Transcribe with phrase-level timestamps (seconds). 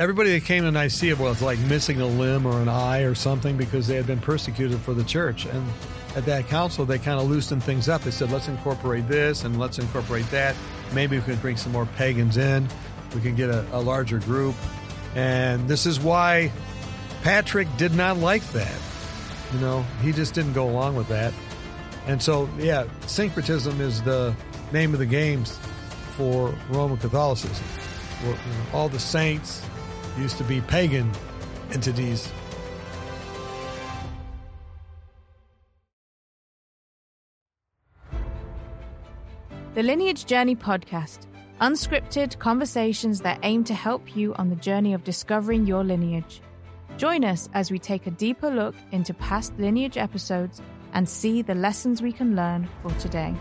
[0.00, 3.58] everybody that came to Nicaea was like missing a limb or an eye or something
[3.58, 5.44] because they had been persecuted for the church.
[5.44, 5.62] And
[6.16, 8.00] at that council, they kind of loosened things up.
[8.00, 10.56] They said, let's incorporate this and let's incorporate that.
[10.94, 12.66] Maybe we could bring some more pagans in.
[13.14, 14.54] We can get a, a larger group.
[15.14, 16.50] And this is why
[17.22, 18.80] Patrick did not like that.
[19.52, 21.34] You know, he just didn't go along with that.
[22.06, 24.34] And so, yeah, syncretism is the
[24.72, 25.58] name of the games
[26.16, 27.66] for Roman Catholicism.
[28.72, 29.62] All the saints
[30.18, 31.10] used to be pagan
[31.72, 32.30] entities.
[39.74, 41.26] The Lineage Journey podcast,
[41.60, 46.42] unscripted conversations that aim to help you on the journey of discovering your lineage.
[46.96, 50.60] Join us as we take a deeper look into past lineage episodes
[50.92, 53.34] and see the lessons we can learn for today.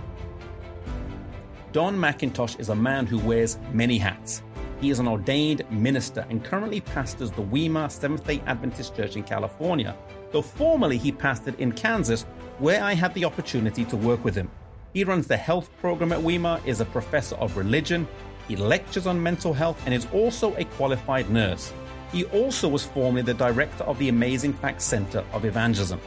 [1.71, 4.41] Don Mackintosh is a man who wears many hats.
[4.81, 9.23] He is an ordained minister and currently pastors the Weimar Seventh day Adventist Church in
[9.23, 9.95] California,
[10.31, 12.23] though formerly he pastored in Kansas,
[12.59, 14.49] where I had the opportunity to work with him.
[14.93, 18.07] He runs the health program at Weimar, is a professor of religion,
[18.47, 21.73] he lectures on mental health, and is also a qualified nurse.
[22.11, 25.99] He also was formerly the director of the Amazing Facts Center of Evangelism.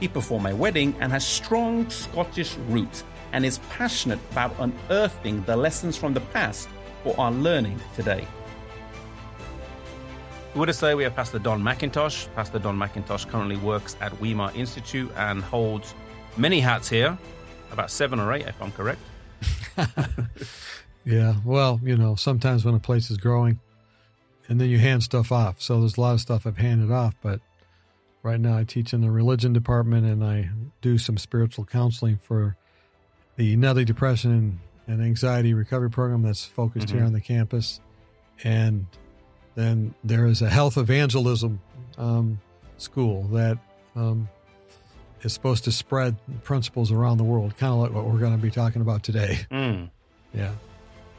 [0.00, 5.56] He performed my wedding and has strong Scottish roots and is passionate about unearthing the
[5.56, 6.68] lessons from the past
[7.04, 8.26] for our learning today.
[10.54, 12.32] With us today, we have Pastor Don Mackintosh.
[12.34, 15.94] Pastor Don Mackintosh currently works at Weimar Institute and holds
[16.36, 17.16] many hats here,
[17.70, 19.00] about seven or eight, if I'm correct.
[21.04, 23.60] yeah, well, you know, sometimes when a place is growing,
[24.48, 25.60] and then you hand stuff off.
[25.60, 27.40] So there's a lot of stuff I've handed off, but
[28.22, 32.56] right now I teach in the religion department and I do some spiritual counseling for
[33.36, 36.98] the Nedley Depression and Anxiety Recovery Program that's focused mm-hmm.
[36.98, 37.80] here on the campus.
[38.42, 38.86] And
[39.54, 41.60] then there is a health evangelism
[41.96, 42.40] um,
[42.78, 43.58] school that
[43.94, 44.28] um,
[45.22, 48.42] is supposed to spread principles around the world, kind of like what we're going to
[48.42, 49.46] be talking about today.
[49.50, 49.90] Mm.
[50.32, 50.52] Yeah.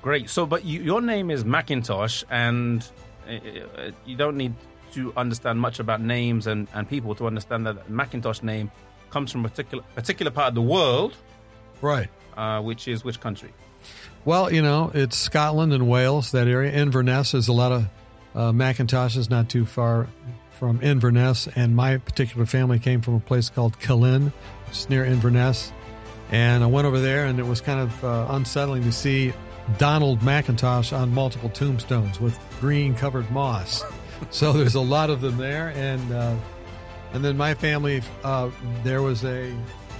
[0.02, 0.30] Great.
[0.30, 2.88] So, but you, your name is Mackintosh, and
[3.28, 4.54] uh, uh, you don't need
[4.94, 8.70] to understand much about names and, and people to understand that Mackintosh name
[9.10, 11.16] comes from a particular, particular part of the world.
[11.82, 12.10] Right.
[12.36, 13.54] Uh, which is which country?
[14.26, 16.72] Well, you know, it's Scotland and Wales, that area.
[16.72, 17.86] Inverness is a lot of
[18.34, 20.08] uh, Mackintoshes not too far
[20.52, 21.48] from Inverness.
[21.56, 24.34] And my particular family came from a place called Killin,
[24.68, 25.72] which is near Inverness.
[26.32, 29.32] And I went over there, and it was kind of uh, unsettling to see
[29.78, 33.84] Donald McIntosh on multiple tombstones with green covered moss.
[34.32, 36.36] so there's a lot of them there, and uh,
[37.14, 38.50] and then my family, uh,
[38.84, 39.48] there was a,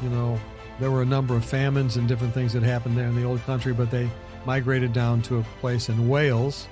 [0.02, 0.40] you know,
[0.80, 3.42] there were a number of famines and different things that happened there in the old
[3.44, 4.10] country, but they
[4.46, 6.68] migrated down to a place in Wales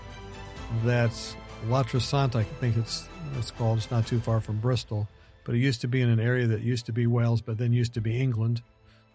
[0.84, 1.36] that's
[1.68, 3.78] La Tresant, I think it's it's called.
[3.78, 5.08] It's not too far from Bristol,
[5.44, 7.74] but it used to be in an area that used to be Wales, but then
[7.74, 8.62] used to be England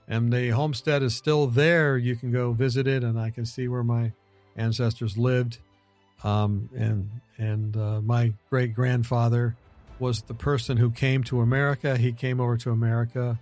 [0.09, 1.99] and the homestead is still there.
[1.99, 4.13] You can go visit it, and I can see where my
[4.57, 5.59] ancestors lived.
[6.25, 9.55] Um, and and uh, my great grandfather
[10.01, 11.97] was the person who came to America.
[11.97, 13.39] He came over to America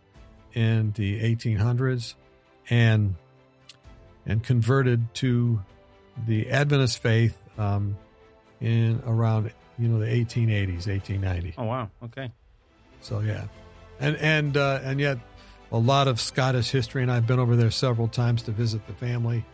[0.56, 2.14] in the 1800s,
[2.70, 3.14] and
[4.24, 5.60] and converted to
[6.26, 7.96] the Adventist faith um,
[8.60, 11.54] in around you know the 1880s, 1890.
[11.58, 12.32] Oh wow, okay.
[13.00, 13.44] So yeah,
[14.00, 15.18] and and uh, and yet
[15.70, 18.94] a lot of Scottish history, and I've been over there several times to visit the
[18.94, 19.44] family.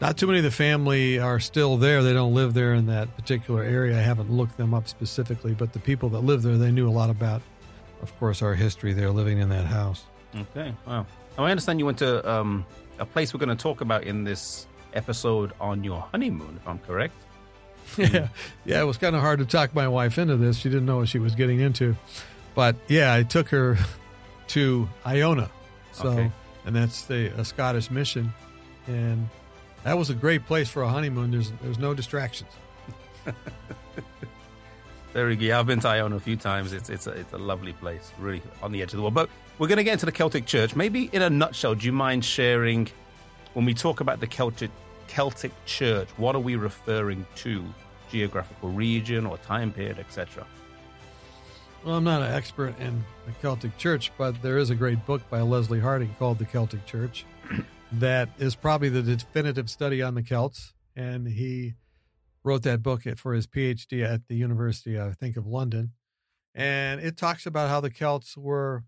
[0.00, 2.02] Not too many of the family are still there.
[2.02, 3.96] They don't live there in that particular area.
[3.96, 6.90] I haven't looked them up specifically, but the people that live there, they knew a
[6.90, 7.40] lot about,
[8.02, 10.04] of course, our history there living in that house.
[10.36, 11.06] Okay, wow.
[11.36, 12.64] Now, I understand you went to um,
[12.98, 16.78] a place we're going to talk about in this episode on your honeymoon, if I'm
[16.80, 17.14] correct.
[17.98, 18.28] Yeah,
[18.64, 18.80] yeah.
[18.80, 20.56] It was kind of hard to talk my wife into this.
[20.56, 21.94] She didn't know what she was getting into,
[22.54, 23.76] but yeah, I took her
[24.48, 25.50] to Iona.
[25.92, 26.32] So, okay.
[26.64, 28.32] and that's the a Scottish mission,
[28.88, 29.28] and
[29.84, 31.30] that was a great place for a honeymoon.
[31.30, 32.50] There's there's no distractions.
[35.14, 35.52] Very good.
[35.52, 36.72] I've been to Iona a few times.
[36.72, 39.14] It's it's a, it's a lovely place, really on the edge of the world.
[39.14, 40.74] But we're going to get into the Celtic Church.
[40.74, 42.88] Maybe in a nutshell, do you mind sharing
[43.52, 44.72] when we talk about the Celtic
[45.06, 46.08] Celtic Church?
[46.16, 47.64] What are we referring to?
[48.10, 50.44] Geographical region or time period, etc.
[51.84, 55.22] Well, I'm not an expert in the Celtic Church, but there is a great book
[55.30, 57.24] by Leslie Hardinge called The Celtic Church
[57.92, 60.72] that is probably the definitive study on the Celts.
[60.96, 61.74] And he
[62.44, 65.92] wrote that book for his PhD at the University, I think, of London.
[66.54, 68.84] And it talks about how the Celts were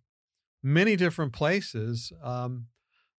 [0.63, 2.13] many different places.
[2.23, 2.67] Um,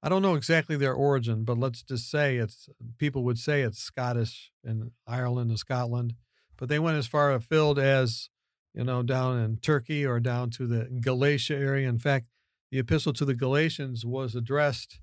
[0.01, 3.79] I don't know exactly their origin, but let's just say it's people would say it's
[3.79, 6.13] Scottish and Ireland and Scotland
[6.57, 8.29] but they went as far afield as
[8.73, 11.87] you know down in Turkey or down to the Galatia area.
[11.87, 12.25] In fact,
[12.71, 14.99] the epistle to the Galatians was addressed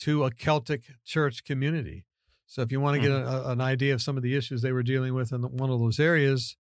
[0.00, 2.06] to a Celtic church community.
[2.52, 3.26] So if you want to get Mhm.
[3.46, 5.78] a, an idea of some of the issues they were dealing with in one of
[5.80, 6.58] those areas,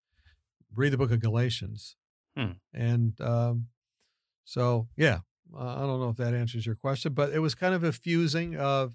[0.72, 1.96] read the book of Galatians.
[2.36, 2.52] Hmm.
[2.72, 3.66] And um,
[4.44, 5.18] so, yeah,
[5.52, 7.90] uh, I don't know if that answers your question, but it was kind of a
[7.90, 8.94] fusing of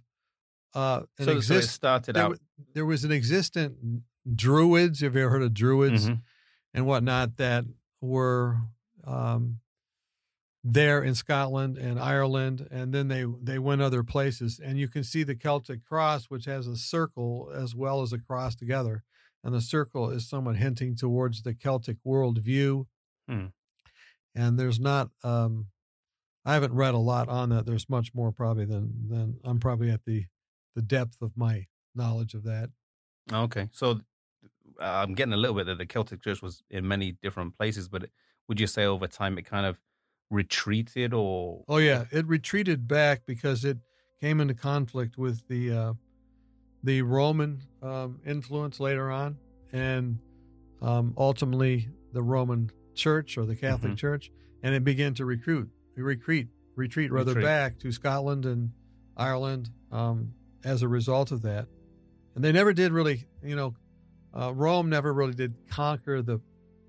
[0.73, 2.39] uh, an So, so it started there, out.
[2.73, 3.75] there was an existent
[4.33, 5.01] druids.
[5.01, 6.21] Have you ever heard of druids Mhm.
[6.73, 7.65] and whatnot that
[7.99, 8.57] were
[9.03, 9.59] um,
[10.67, 14.59] there in Scotland and Ireland, and then they they went other places.
[14.59, 18.17] And you can see the Celtic cross, which has a circle as well as a
[18.17, 19.03] cross together,
[19.43, 22.87] and the circle is somewhat hinting towards the Celtic worldview.
[23.29, 23.45] Hmm.
[24.33, 25.11] And there's not.
[25.23, 25.67] Um,
[26.43, 27.67] I haven't read a lot on that.
[27.67, 30.25] There's much more probably than than I'm probably at the
[30.73, 32.69] the depth of my knowledge of that.
[33.31, 34.01] Okay, so
[34.81, 37.87] uh, I'm getting a little bit that the Celtic Church was in many different places,
[37.87, 38.09] but
[38.47, 39.77] would you say over time it kind of
[40.29, 41.63] retreated or?
[41.67, 43.77] Oh yeah, it retreated back because it
[44.21, 45.93] came into conflict with the uh,
[46.83, 49.37] the Roman um, influence later on,
[49.73, 50.19] and
[50.81, 53.97] um, ultimately the Roman Church or the Catholic Mhm.
[53.97, 54.31] Church,
[54.63, 57.45] and it began to recruit, retreat, retreat rather Retreat.
[57.45, 58.71] back to Scotland and
[59.17, 60.33] Ireland um,
[60.63, 61.67] as a result of that.
[62.35, 63.75] And they never did really, you know,
[64.37, 66.39] uh, Rome never really did conquer the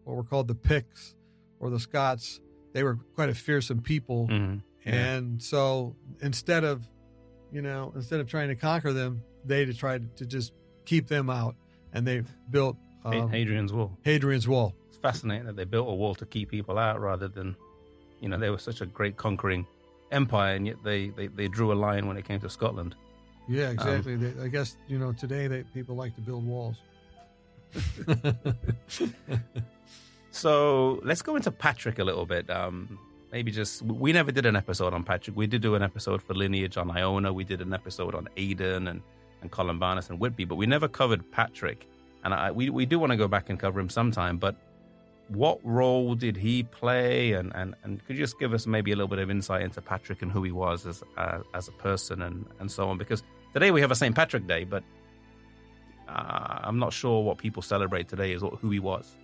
[0.05, 1.15] what were called the Picts
[1.61, 2.41] or the Scots.
[2.77, 4.29] They were quite a fearsome people.
[4.29, 4.61] Mhm.
[4.85, 4.93] Yeah.
[4.95, 6.87] And so instead of,
[7.51, 10.53] you know, instead of trying to conquer them, they tried to just
[10.85, 11.57] keep them out,
[11.95, 12.77] and they built
[13.07, 13.97] um, Hadrian's Wall.
[14.05, 14.75] Hadrian's Wall.
[14.89, 17.57] It's fascinating that they built a wall to keep people out rather than,
[18.21, 19.67] you know, they were such a great conquering
[20.13, 22.95] empire, and yet they, they, they drew a line when it came to Scotland.
[23.49, 24.17] Yeah, exactly.
[24.17, 26.77] they, I guess you know today they people like to build walls.
[30.37, 32.51] So let's go into Patrick a little bit.
[32.51, 32.99] Um,
[33.33, 35.35] maybe just we never did an episode on Patrick.
[35.35, 37.33] We did do an episode for lineage on Iona.
[37.33, 39.01] We did an episode on Aidan and
[39.41, 41.89] and Columbanus and Whitby, but we never covered Patrick.
[42.23, 44.37] And I, we we do want to go back and cover him sometime.
[44.37, 44.57] But
[45.29, 47.33] what role did he play?
[47.33, 49.81] And and and could you just give us maybe a little bit of insight into
[49.81, 52.99] Patrick and who he was as uh, as a person and and so on?
[52.99, 53.23] Because
[53.55, 54.15] today we have a St.
[54.15, 54.85] Patrick Day, but
[56.11, 59.17] uh, I'm not sure what people celebrate today is what, who he was.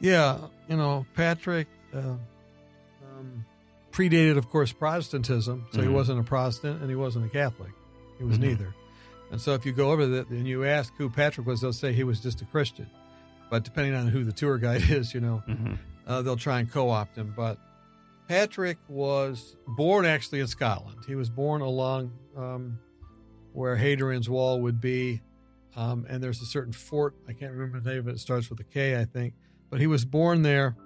[0.00, 0.38] Yeah,
[0.68, 3.44] you know, Patrick uh, um,
[3.92, 5.66] predated, of course, Protestantism.
[5.72, 5.92] So he Mhm.
[5.92, 7.72] wasn't a Protestant and he wasn't a Catholic.
[8.18, 8.42] He was Mhm.
[8.42, 8.74] neither.
[9.30, 11.92] And so if you go over that and you ask who Patrick was, they'll say
[11.92, 12.88] he was just a Christian.
[13.50, 15.74] But depending on who the tour guide is, you know, Mm-hmm.
[16.06, 17.32] uh, they'll try and co-opt him.
[17.36, 17.58] But
[18.28, 20.98] Patrick was born actually in Scotland.
[21.06, 22.78] He was born along um,
[23.52, 25.22] where Hadrian's Wall would be,
[25.76, 27.14] um, and there's a certain fort.
[27.28, 28.16] I can't remember the name of it.
[28.16, 29.32] It starts with a K, I think.
[29.70, 30.76] But he was born there,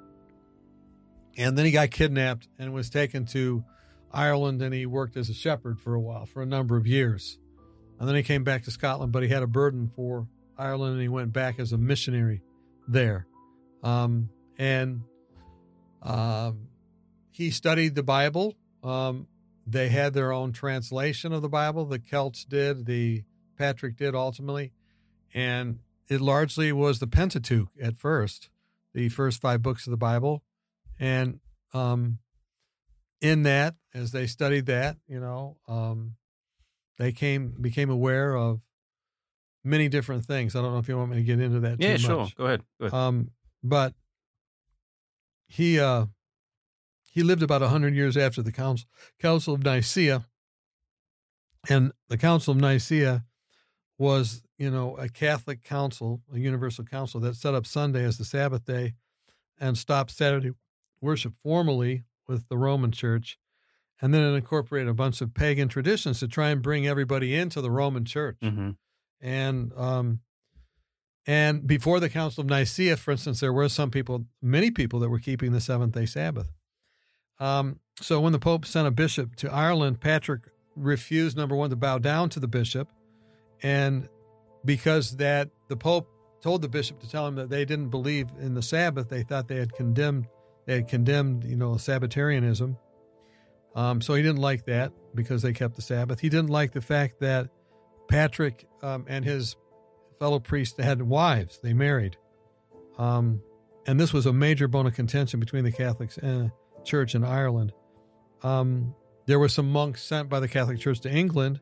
[1.36, 3.64] and then he got kidnapped and was taken to
[4.12, 7.38] Ireland, and he worked as a shepherd for a while, for a number of years.
[7.98, 11.02] And then he came back to Scotland, but he had a burden for Ireland, and
[11.02, 12.42] he went back as a missionary
[12.88, 13.26] there.
[13.82, 15.02] Um, and
[16.02, 16.68] um,
[17.30, 18.56] he studied the Bible.
[18.82, 19.26] Um,
[19.66, 21.84] they had their own translation of the Bible.
[21.84, 23.24] The Celts did, the
[23.56, 24.72] Patrick did ultimately,
[25.34, 28.48] and it largely was the Pentateuch at first,
[28.94, 30.42] the first five books of the Bible,
[30.98, 31.40] and
[31.72, 32.18] um,
[33.20, 36.16] in that, as they studied that, you know, um,
[36.98, 38.60] they came became aware of
[39.64, 40.56] many different things.
[40.56, 41.80] I don't know if you want me to get into that.
[41.80, 42.18] Yeah, too sure.
[42.18, 42.34] much.
[42.36, 42.62] Go ahead.
[42.80, 42.98] Go ahead.
[42.98, 43.30] Um,
[43.62, 43.94] but
[45.48, 46.06] he uh,
[47.10, 50.26] he lived about hundred years after the council Council of Nicaea,
[51.68, 53.24] and the Council of Nicaea
[53.98, 58.24] was you know a Catholic council, a universal council that set up Sunday as the
[58.24, 58.94] Sabbath day,
[59.58, 60.50] and stopped Saturday
[61.00, 63.38] worship formally with the Roman Church,
[64.02, 67.62] and then it incorporated a bunch of pagan traditions to try and bring everybody into
[67.62, 68.70] the Roman Church mm-hmm.
[69.20, 70.20] and um,
[71.26, 75.08] and before the Council of Nicaea, for instance, there were some people, many people that
[75.08, 76.50] were keeping the seventh day Sabbath.
[77.38, 80.42] Um, so when the Pope sent a bishop to Ireland, Patrick
[80.76, 82.88] refused number one to bow down to the bishop,
[83.62, 84.08] and
[84.64, 86.08] because that the Pope
[86.40, 89.48] told the bishop to tell him that they didn't believe in the Sabbath, they thought
[89.48, 90.26] they had condemned
[90.66, 92.76] they had condemned you know Sabbatarianism.
[93.74, 96.20] Um, so he didn't like that because they kept the Sabbath.
[96.20, 97.48] He didn't like the fact that
[98.08, 99.56] Patrick um, and his
[100.18, 101.60] fellow priests had wives.
[101.62, 102.16] They married.
[102.98, 103.42] Um,
[103.86, 106.50] and this was a major bone of contention between the Catholics and
[106.84, 107.72] Church in Ireland.
[108.42, 108.94] Um,
[109.26, 111.60] there were some monks sent by the Catholic Church to England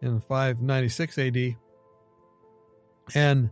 [0.00, 1.56] in 596 AD.
[3.14, 3.50] And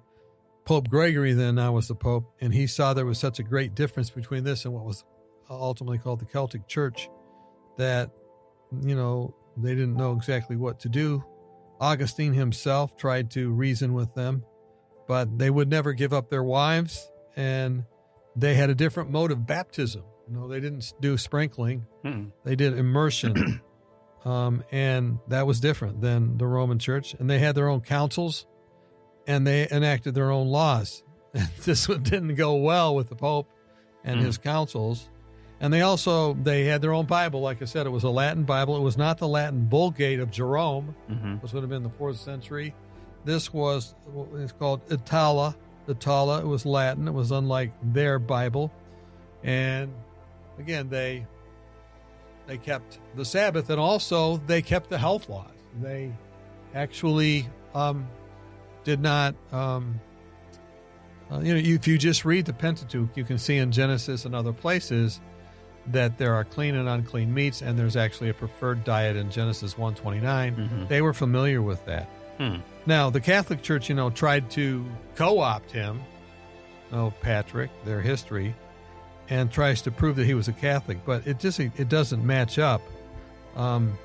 [0.64, 3.74] Pope Gregory then I was the Pope, and he saw there was such a great
[3.74, 5.04] difference between this and what was
[5.48, 7.08] ultimately called the Celtic Church
[7.76, 8.10] that,
[8.82, 11.24] you know, they didn't know exactly what to do.
[11.80, 14.44] Augustine himself tried to reason with them,
[15.08, 17.84] but they would never give up their wives, and
[18.36, 20.04] they had a different mode of baptism.
[20.28, 22.30] You know, they didn't do sprinkling; Mm.
[22.44, 23.60] they did immersion,
[24.24, 27.14] um, and that was different than the Roman Church.
[27.18, 28.46] And they had their own councils,
[29.26, 31.02] and they enacted their own laws.
[31.64, 33.48] This one didn't go well with the Pope
[34.04, 34.24] and Mm.
[34.24, 35.08] his councils.
[35.60, 37.40] And they also they had their own Bible.
[37.42, 38.76] Like I said, it was a Latin Bible.
[38.76, 42.16] It was not the Latin Vulgate of Jerome, hmm which would have been the fourth
[42.18, 42.74] century.
[43.24, 43.94] This was
[44.36, 45.54] it's called Itala.
[45.86, 46.40] Itala.
[46.40, 47.06] It was Latin.
[47.06, 48.72] It was unlike their Bible,
[49.44, 49.92] and
[50.58, 51.26] again they
[52.46, 55.50] they kept the Sabbath, and also they kept the health laws.
[55.80, 56.10] They
[56.74, 58.08] actually um,
[58.84, 59.34] did not.
[59.52, 60.00] Um,
[61.30, 64.34] uh, you know, if you just read the Pentateuch, you can see in Genesis and
[64.34, 65.20] other places
[65.86, 69.78] that there are clean and unclean meats, and there's actually a preferred diet in Genesis
[69.78, 70.56] 129.
[70.56, 70.88] Mhm.
[70.88, 72.08] They were familiar with that.
[72.38, 72.56] Hmm.
[72.86, 74.84] Now, the Catholic Church, you know, tried to
[75.14, 76.00] co-opt him,
[76.92, 78.54] oh Patrick, their history,
[79.28, 82.58] and tries to prove that he was a Catholic, but it just it doesn't match
[82.58, 82.82] up
[83.56, 83.96] um,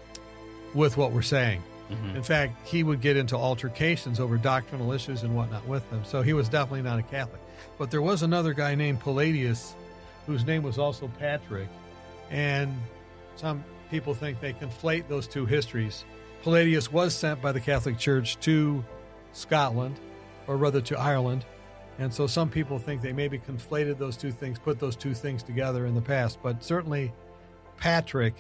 [0.74, 1.64] with what we're saying.
[1.90, 2.16] Mhm.
[2.16, 6.04] In fact, he would get into altercations over doctrinal issues and whatnot with them.
[6.04, 7.42] So he was definitely not a Catholic.
[7.78, 9.76] But there was another guy named Palladius,
[10.26, 11.68] whose name was also Patrick,
[12.32, 12.76] and
[13.36, 16.06] some people think they conflate those two histories.
[16.44, 18.84] Palladius was sent by the Catholic Church to
[19.34, 20.00] Scotland,
[20.48, 21.46] or rather to Ireland.
[21.98, 25.44] And so some people think they maybe conflated those two things, put those two things
[25.44, 26.40] together in the past.
[26.44, 27.14] But certainly,
[27.78, 28.36] Patrick,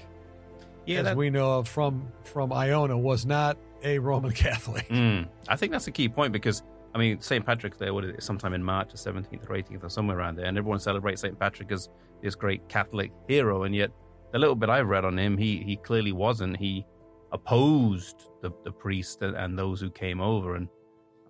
[0.86, 4.88] Yeah, as that, we know of from from Iona, was not a Roman Catholic.
[4.90, 5.28] Mm.
[5.48, 6.64] I think that's a key point because
[6.94, 7.46] I mean St.
[7.46, 10.36] Patrick's Day, what is it, sometime in March, the seventeenth or eighteenth, or somewhere around
[10.36, 11.38] there, and everyone celebrates St.
[11.40, 11.90] Patrick as
[12.22, 13.92] this great Catholic hero, and yet
[14.32, 16.58] the little bit I've read on him, he he clearly wasn't.
[16.58, 16.86] He
[17.32, 20.68] opposed the the priest and, and those who came over, and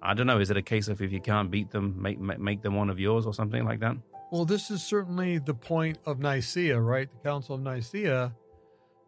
[0.01, 0.39] I don't know.
[0.39, 2.89] Is it a case of if you can't beat them, make make, make them one
[2.89, 3.95] of yours or something like that?
[4.31, 7.09] Well, this is certainly the point of Nicaea, right?
[7.09, 8.33] The Council of Nicaea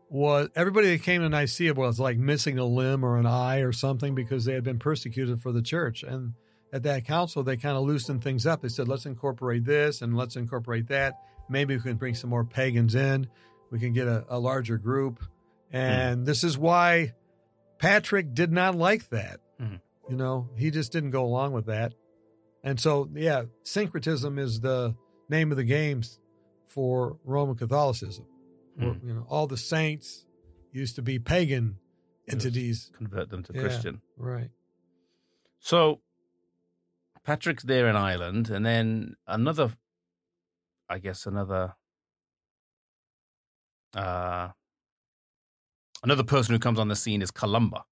[0.09, 3.71] was everybody that came to Nicaea was like missing a limb or an eye or
[3.71, 6.03] something because they had been persecuted for the church.
[6.03, 6.33] And
[6.71, 8.61] at that council, they kind of loosened things up.
[8.61, 11.15] They said, let's incorporate this and let's incorporate that.
[11.49, 13.27] Maybe we can bring some more pagans in.
[13.71, 15.21] We can get a, a larger group.
[15.71, 17.13] And this is why
[17.77, 19.39] Patrick did not like that.
[19.61, 19.81] Mhm.
[20.09, 21.93] You know, he just didn't go along with that.
[22.63, 24.95] And so, yeah, syncretism is the
[25.29, 26.19] name of the games
[26.67, 28.25] for Roman Catholicism.
[28.79, 29.03] Mm.
[29.07, 30.25] You know, all the saints
[30.71, 31.77] used to be pagan
[32.27, 32.91] entities.
[32.95, 33.61] Convert them to Yeah.
[33.61, 34.01] Christian.
[34.17, 34.51] Right.
[35.59, 36.01] So
[37.23, 39.73] Patrick's there in Ireland, and then another,
[40.87, 41.75] I guess, another,
[43.93, 44.49] uh,
[46.03, 47.85] another person who comes on the scene is Columba.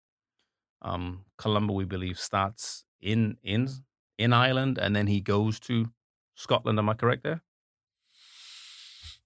[0.82, 3.70] Um, Columba, we believe, starts in in
[4.18, 5.92] in Ireland, and then he goes to
[6.36, 6.78] Scotland.
[6.80, 7.42] Am I correct there?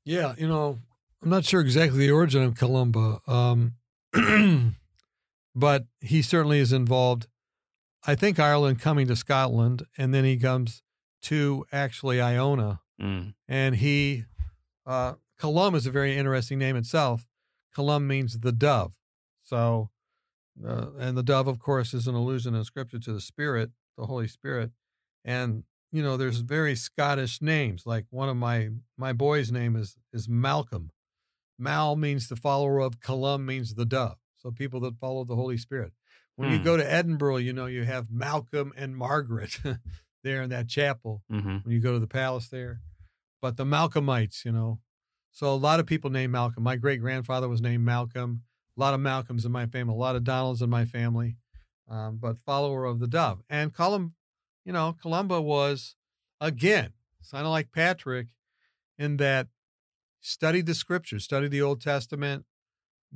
[0.05, 0.79] Yeah, you know,
[1.21, 3.73] I'm not sure exactly the origin of Columba, um,
[5.55, 7.27] but he certainly is involved.
[8.07, 10.81] I think Ireland coming to Scotland, and then he comes
[11.23, 13.33] to actually Iona, Mm.
[13.47, 14.25] and he
[14.85, 17.25] uh, Colum is a very interesting name itself.
[17.73, 18.97] Colum means the dove,
[19.41, 19.89] so
[20.65, 24.05] uh, and the dove, of course, is an allusion in Scripture to the Spirit, the
[24.05, 24.71] Holy Spirit,
[25.23, 27.85] and you know there's very Scottish names.
[27.85, 30.91] Like one of my my boy's name is is Malcolm.
[31.59, 32.99] Mal means the follower of.
[33.01, 34.17] Colum means the dove.
[34.37, 35.91] So people that follow the Holy Spirit.
[36.35, 36.63] When you Hmm.
[36.63, 39.59] go to Edinburgh, you know you have Malcolm and Margaret
[40.23, 42.79] there in that chapel hmm when you go to the palace there.
[43.41, 44.79] But the Malcolmites, you know,
[45.31, 46.63] so a lot of people named Malcolm.
[46.63, 48.43] My great grandfather was named Malcolm.
[48.77, 51.35] A lot of Malcolms in my family, a lot of Donalds in my family,
[51.89, 53.41] um, but follower of the dove.
[53.49, 54.15] And Colum,
[54.63, 55.95] you know, Columba was
[56.39, 56.93] again,
[57.29, 58.27] kind of like Patrick,
[58.97, 59.47] in that
[60.21, 62.45] studied the scriptures, studied the Old Testament,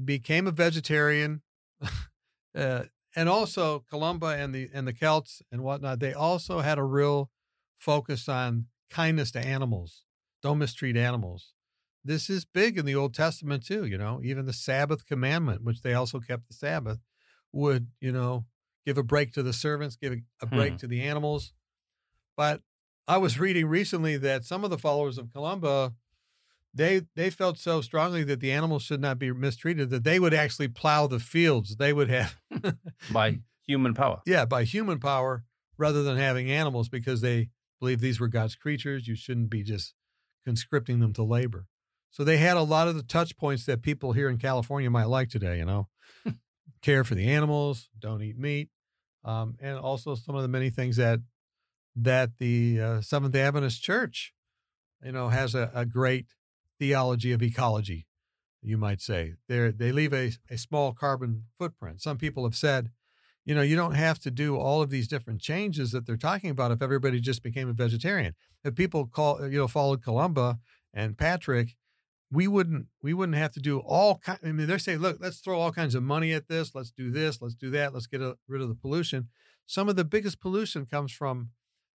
[0.04, 1.42] became a vegetarian,
[2.56, 2.84] uh,
[3.16, 6.00] and also Columba and the and the Celts and whatnot.
[6.00, 7.30] They also had a real
[7.78, 10.06] focus on kindness to animals.
[10.42, 11.54] Don't mistreat animals.
[12.04, 13.86] This is big in the Old Testament too.
[13.86, 17.00] You know, even the Sabbath commandment, which they also kept the Sabbath,
[17.52, 18.46] would you know
[18.86, 20.78] give a break to the servants, give a break Hmm.
[20.78, 21.54] to the animals.
[22.36, 22.62] But
[23.08, 25.94] I was reading recently that some of the followers of Columba
[26.74, 30.34] they they felt so strongly that the animals should not be mistreated that they would
[30.34, 31.76] actually plow the fields.
[31.76, 32.36] They would have
[33.12, 34.22] By human power.
[34.26, 35.44] yeah, by human power,
[35.78, 37.50] rather than having animals because they
[37.80, 39.08] believe these were God's creatures.
[39.08, 39.94] You shouldn't be just
[40.46, 41.68] conscripting them to labor.
[42.12, 45.06] So they had a lot of the touch points that people here in California might
[45.08, 45.88] like today, you know,
[46.82, 48.70] care for the animals, don't eat meat,
[49.24, 51.20] um, and also some of the many things that
[51.96, 54.34] that the uh, Seventh Adventist Church,
[55.04, 56.26] you know, has a, a great
[56.84, 58.06] theology of ecology,
[58.62, 59.36] you might say.
[59.48, 62.02] They they leave a, a small carbon footprint.
[62.02, 62.92] Some people have said,
[63.46, 66.50] you know, you don't have to do all of these different changes that they're talking
[66.50, 68.34] about if everybody just became a vegetarian.
[68.66, 70.60] If people call, you know, followed Columba
[70.94, 71.78] and Patrick,
[72.30, 74.40] we wouldn't we wouldn't have to do all kind.
[74.44, 76.76] I mean, they're saying, look, let's throw all kinds of money at this.
[76.76, 77.42] Let's do this.
[77.42, 77.94] Let's do that.
[77.94, 79.30] Let's get a, rid of the pollution.
[79.66, 81.52] Some of the biggest pollution comes from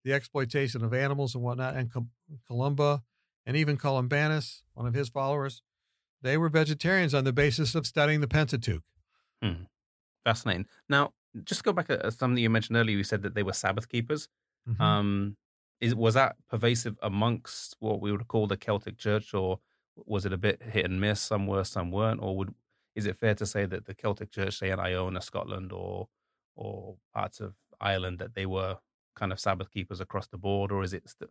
[0.03, 1.75] the exploitation of animals and whatnot.
[1.75, 1.91] And
[2.47, 3.01] Columba
[3.45, 5.61] and even Columbanus, one of his followers,
[6.21, 8.83] they were vegetarians on the basis of studying the Pentateuch.
[9.41, 9.63] Hmm.
[10.23, 10.65] Fascinating.
[10.89, 12.97] Now, just go back to something you mentioned earlier.
[12.97, 14.27] You said that they were Sabbath keepers.
[14.67, 14.81] Mm-hmm.
[14.81, 15.37] Um,
[15.81, 19.59] is was that pervasive amongst what we would call the Celtic Church, or
[20.05, 21.21] was it a bit hit and miss?
[21.21, 22.21] Some were, some weren't.
[22.21, 22.55] Or would
[22.95, 26.07] is it fair to say that the Celtic Church, say in Iona, Scotland, or
[26.55, 28.77] or parts of Ireland, that they were
[29.15, 31.09] kind of Sabbath keepers across the board, or is it?
[31.09, 31.29] Still...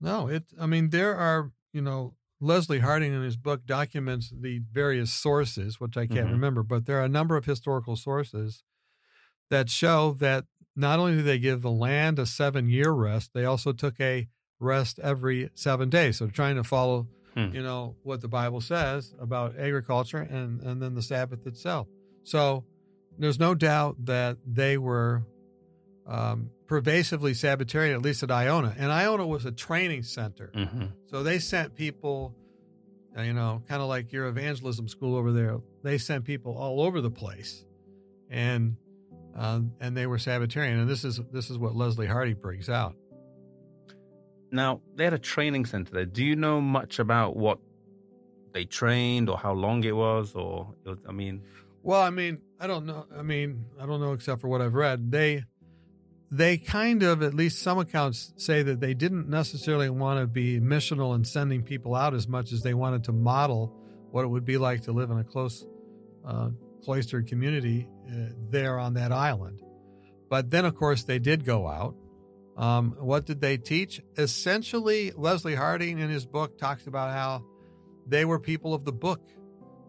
[0.00, 0.44] No, it.
[0.60, 5.80] I mean, there are you know Leslie Hardinge in his book documents the various sources,
[5.80, 6.32] which I can't mm-hmm.
[6.32, 8.62] remember, but there are a number of historical sources
[9.50, 10.44] that show that
[10.76, 14.28] not only did they give the land a seven year rest, they also took a
[14.60, 16.18] rest every seven days.
[16.18, 17.48] So trying to follow, hmm.
[17.52, 21.88] you know, what the Bible says about agriculture and, and then the Sabbath itself.
[22.22, 22.64] So
[23.18, 25.24] there's no doubt that they were
[26.08, 28.74] um, pervasively Sabbatarian, at least at Iona.
[28.78, 30.50] And Iona was a training center.
[30.54, 30.86] Mm-hmm.
[31.06, 32.34] So they sent people,
[33.16, 35.58] uh, you know, kind of like your evangelism school over there.
[35.82, 37.64] They sent people all over the place.
[38.30, 38.76] And
[39.36, 40.80] uh, and they were Sabbatarian.
[40.80, 42.96] And this is this is what Leslie Hardinge brings out.
[44.50, 46.06] Now they had a training center there.
[46.06, 47.58] Do you know much about what
[48.52, 50.34] they trained or how long it was?
[50.34, 50.74] Or
[51.06, 51.42] I mean,
[51.82, 53.06] well, I mean, I don't know.
[53.16, 55.10] I mean, I don't know except for what I've read.
[55.10, 55.44] They
[56.30, 60.60] they kind of, at least some accounts say that they didn't necessarily want to be
[60.60, 63.74] missional and sending people out as much as they wanted to model
[64.10, 65.66] what it would be like to live in a close
[66.26, 66.50] uh,
[66.84, 69.62] cloistered community uh, there on that island.
[70.28, 71.94] But then, of course, they did go out.
[72.56, 74.02] Um, what did they teach?
[74.16, 77.44] Essentially, Leslie Hardinge in his book talks about how
[78.06, 79.22] they were people of the book.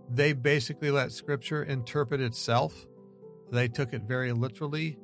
[0.09, 2.87] They basically let scripture interpret itself.
[3.51, 4.97] They took it very literally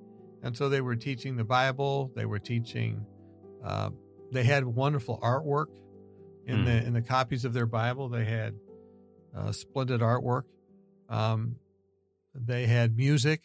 [0.46, 2.12] and so they were teaching the Bible.
[2.16, 3.04] They were teaching.
[3.64, 3.90] Uh,
[4.32, 5.76] they had wonderful artwork
[6.46, 6.66] in mm.
[6.66, 8.10] the in the copies of their Bible.
[8.10, 8.54] They had
[9.36, 10.44] uh, splendid artwork.
[11.10, 11.56] Um,
[12.36, 13.42] they had music,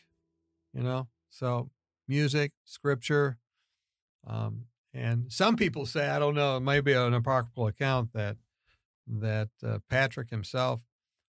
[0.75, 1.09] you know.
[1.31, 1.71] So
[2.07, 3.39] music, scripture,
[4.27, 6.59] um, and some people say I don't know.
[6.59, 8.37] It might be an apocryphal account that
[9.09, 10.83] that uh, Patrick himself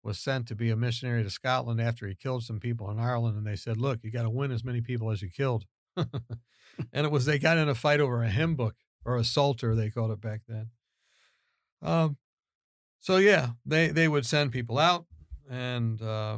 [0.05, 3.37] was sent to be a missionary to Scotland after he killed some people in Ireland.
[3.37, 5.65] And they said, look, you got to win as many people as you killed.
[5.97, 6.07] and
[6.93, 9.89] it was, they got in a fight over a hymn book or a psalter, they
[9.89, 10.69] called it back then.
[11.81, 12.17] Um,
[12.99, 15.05] so yeah, they, they would send people out
[15.49, 16.37] and, uh,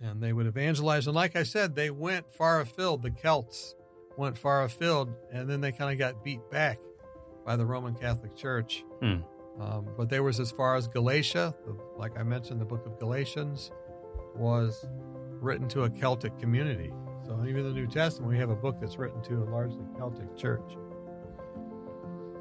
[0.00, 1.06] and they would evangelize.
[1.06, 3.02] And like I said, they went far afield.
[3.02, 3.74] The Celts
[4.16, 6.78] went far afield and then they kind of got beat back
[7.44, 8.84] by the Roman Catholic Church.
[9.02, 9.20] Hmm.
[9.58, 11.54] Um, but there was as far as Galatia,
[11.96, 13.72] like I mentioned, the book of Galatians
[14.34, 14.86] was
[15.40, 16.92] written to a Celtic community.
[17.26, 20.36] So even the New Testament, we have a book that's written to a largely Celtic
[20.36, 20.76] church.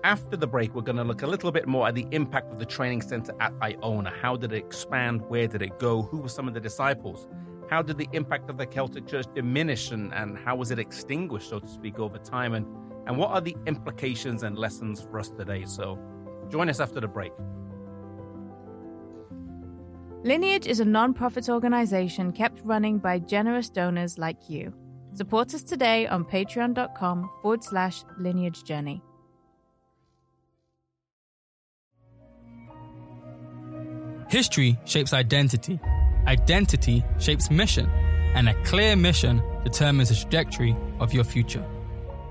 [0.03, 2.59] After the break, we're going to look a little bit more at the impact of
[2.59, 4.11] the training center at Iona.
[4.21, 5.21] How did it expand?
[5.27, 6.03] Where did it go?
[6.03, 7.27] Who were some of the disciples?
[7.69, 11.49] How did the impact of the Celtic church diminish and, and how was it extinguished,
[11.49, 12.53] so to speak, over time?
[12.53, 12.65] And,
[13.07, 15.65] and what are the implications and lessons for us today?
[15.65, 15.99] So
[16.49, 17.31] Join us after the break.
[20.23, 24.73] Lineage is a non profit organization kept running by generous donors like you.
[25.13, 29.01] Support us today on patreon.com forward slash lineage journey.
[34.29, 35.79] History shapes identity,
[36.27, 37.89] identity shapes mission,
[38.35, 41.65] and a clear mission determines the trajectory of your future.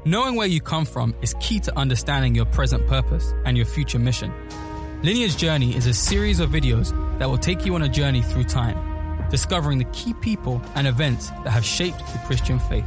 [0.04, 3.98] Knowing where you come from is key to understanding your present purpose and your future
[3.98, 4.32] mission.
[5.02, 8.44] Lineage Journey is a series of videos that will take you on a journey through
[8.44, 8.78] time,
[9.28, 12.86] discovering the key people and events that have shaped the Christian faith.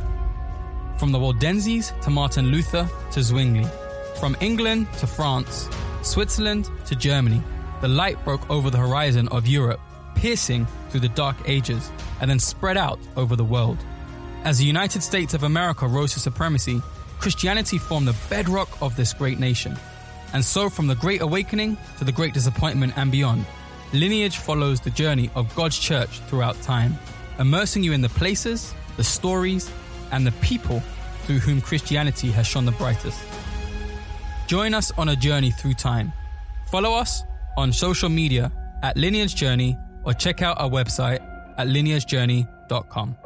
[0.98, 3.68] From the Waldenses to Martin Luther to Zwingli,
[4.18, 5.70] from England to France,
[6.04, 7.44] Switzerland to Germany,
[7.82, 9.82] the light broke over the horizon of Europe,
[10.16, 13.80] piercing through the dark ages, and then spread out over the world.
[14.44, 16.82] As the United States of America rose to supremacy,
[17.22, 19.78] Christianity formed the bedrock of this great nation.
[20.34, 23.46] And so, from the Great Awakening to the Great Disappointment and beyond,
[23.94, 26.98] Lineage follows the journey of God's church throughout time,
[27.38, 29.70] immersing you in the places, the stories,
[30.12, 30.82] and the people
[31.24, 33.22] through whom Christianity has shone the brightest.
[34.48, 36.12] Join us on a journey through time.
[36.72, 37.24] Follow us
[37.56, 41.22] on social media at Lineage Journey or check out our website
[41.58, 43.21] at lineagejourney.com.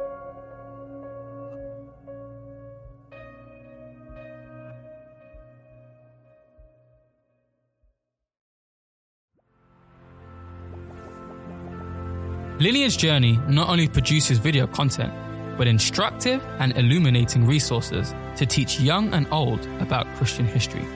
[12.58, 15.12] Lineage Journey not only produces video content,
[15.58, 20.86] but instructive and illuminating resources to teach young and old about Christian history.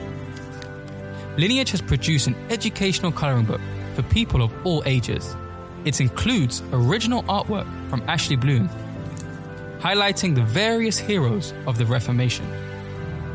[1.37, 3.61] Lineage has produced an educational coloring book
[3.93, 5.35] for people of all ages.
[5.85, 8.67] It includes original artwork from Ashley Bloom,
[9.77, 12.47] highlighting the various heroes of the Reformation.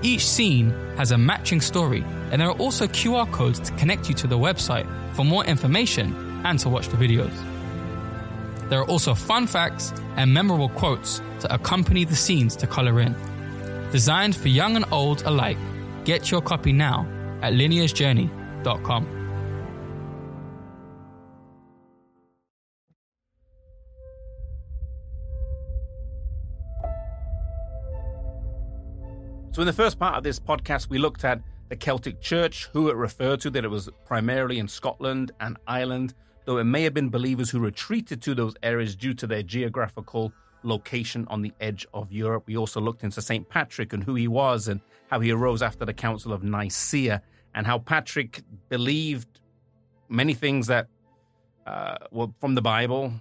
[0.03, 4.17] Each scene has a matching story, and there are also QR codes to connect you
[4.17, 7.56] to the website for more information and to watch the videos.
[8.69, 13.15] There are also fun facts and memorable quotes to accompany the scenes to color in.
[13.93, 15.59] Designed for young and old alike,
[16.05, 17.07] get your copy now
[17.43, 19.17] at lineagejourney.com.
[29.53, 32.91] So, in the first part of this podcast, we looked at the Celtic Church, who
[32.91, 36.13] it referred to, that it was primarily in Scotland and Ireland,
[36.47, 40.33] though it may have been believers who retreated to those areas due to their geographical
[40.63, 42.45] location on the edge of Europe.
[42.47, 43.49] We also looked into St.
[43.49, 44.81] Patrick and who he was and
[45.11, 47.21] how he arose after the Council of Nicaea
[47.55, 49.41] and how Patrick believed
[50.09, 50.89] many things that
[51.67, 53.13] uh, were from the Bible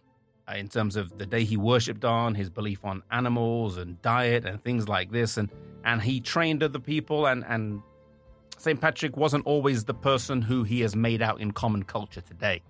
[0.47, 4.45] uh, in terms of the day he worshipped on, his belief on animals and diet
[4.45, 5.37] and things like this.
[5.37, 5.49] And,
[5.83, 7.81] and he trained other people and, and
[8.57, 8.79] St.
[8.79, 12.61] Patrick wasn't always the person who he has made out in common culture today.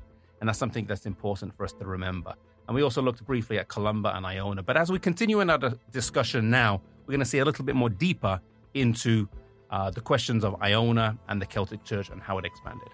[0.46, 2.36] And that's something that's important for us to remember.
[2.68, 4.62] And we also looked briefly at Columba and Iona.
[4.62, 5.58] But as we continue in our
[5.92, 8.40] discussion now, we're going to see a little bit more deeper
[8.76, 9.28] into
[9.72, 12.90] uh, the questions of Iona and the Celtic Church and how it expanded.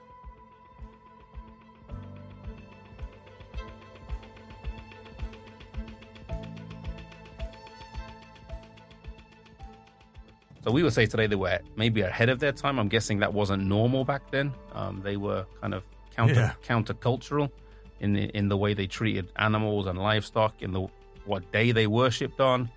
[10.63, 12.79] So we would say today they were maybe ahead of their time.
[12.79, 14.53] I'm guessing that wasn't normal back then.
[14.73, 15.83] Um, they were kind of
[16.27, 16.53] counter yeah.
[16.67, 17.51] countercultural
[17.99, 20.87] in the in the way they treated animals and livestock, in the
[21.25, 22.69] what day they worshipped on,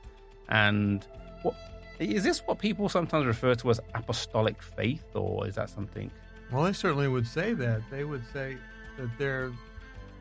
[0.48, 1.06] and
[1.42, 1.54] what
[1.98, 6.10] is this what people sometimes refer to as apostolic faith, or is that something?
[6.52, 7.82] Well, they certainly would say that.
[7.90, 8.56] They would say
[8.98, 9.50] that their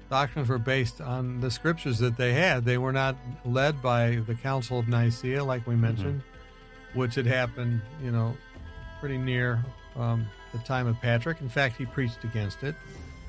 [0.09, 2.65] doctrines were based on the scriptures that they had.
[2.65, 6.21] They were not led by the Council of Nicaea, like we mentioned.
[6.21, 6.33] Mm-hmm
[6.93, 8.35] which had happened, you know,
[8.99, 9.63] pretty near
[9.95, 11.41] um, the time of Patrick.
[11.41, 12.75] In fact, he preached against it.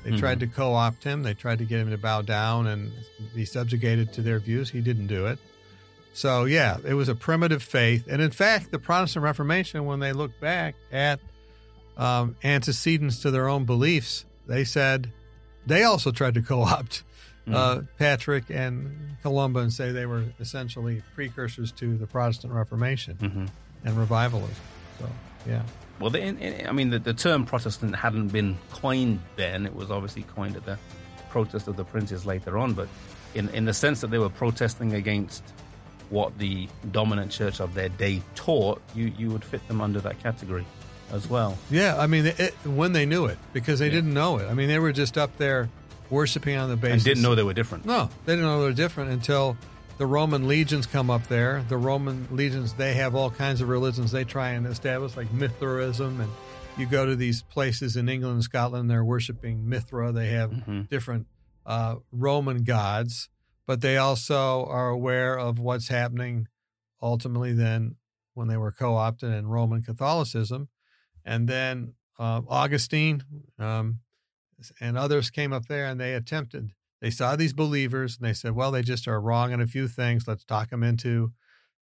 [0.05, 0.19] They mm-hmm.
[0.19, 2.91] tried to co opt him, they tried to get him to bow down and
[3.33, 4.69] be subjugated to their views.
[4.69, 5.39] He didn't do it.
[6.13, 8.07] So, yeah, it was a primitive faith.
[8.07, 11.19] And in fact, the Protestant Reformation, when they look back at
[11.97, 15.11] um, antecedents to their own beliefs, they said
[15.65, 17.03] they also tried to co opt
[17.47, 17.85] uh, mm-hmm.
[17.97, 23.45] Patrick and Columba and say they were essentially precursors to the Protestant Reformation mm-hmm.
[23.83, 24.53] and revivalism.
[24.99, 25.09] So,
[25.47, 25.63] yeah.
[25.99, 29.65] Well, I mean, the, the, term Protestant hadn't been coined then.
[29.65, 30.77] It was obviously coined at the
[31.29, 32.73] protest of the princes later on.
[32.73, 32.89] But
[33.33, 35.43] in, in the sense that they were protesting against
[36.09, 40.19] what the dominant church of their day taught, you, you would fit them under that
[40.21, 40.65] category
[41.11, 41.57] as well.
[41.69, 43.93] Yeah, I mean, it, when they knew it, because they yeah.
[43.93, 44.47] didn't know it.
[44.47, 45.69] I mean, they were just up there
[46.09, 46.93] worshiping on the basis.
[46.95, 47.85] And didn't know they were different.
[47.85, 49.57] No, they didn't know they were different until
[49.97, 51.63] the Roman legions come up there.
[51.69, 56.19] The Roman legions, they have all kinds of religions they try and establish, like Mithraism.
[56.19, 56.31] And
[56.77, 60.11] you go to these places in England and Scotland, they're worshiping Mithra.
[60.11, 60.81] They have mm-hmm.
[60.83, 61.27] different
[61.65, 63.29] uh, Roman gods,
[63.65, 66.47] but they also are aware of what's happening
[67.01, 67.95] ultimately then
[68.33, 70.67] when they were co opted in Roman Catholicism.
[71.23, 73.23] And then uh, Augustine,
[73.57, 73.99] um,
[74.79, 76.71] and others came up there and they attempted.
[77.05, 79.87] They saw these believers and they said, well, they just are wrong in a few
[79.87, 80.27] things.
[80.27, 81.33] Let's talk them into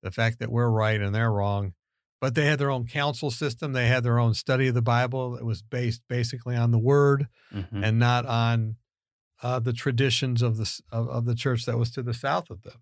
[0.03, 1.75] the fact that we're right and they're wrong.
[2.21, 3.73] But they had their own council system.
[3.73, 5.31] They had their own study of the Bible.
[5.31, 7.85] that was based basically on the Word mm-hmm.
[7.85, 8.79] and not on
[9.45, 12.63] uh, the traditions of the of, of the church that was to the south of
[12.63, 12.81] them.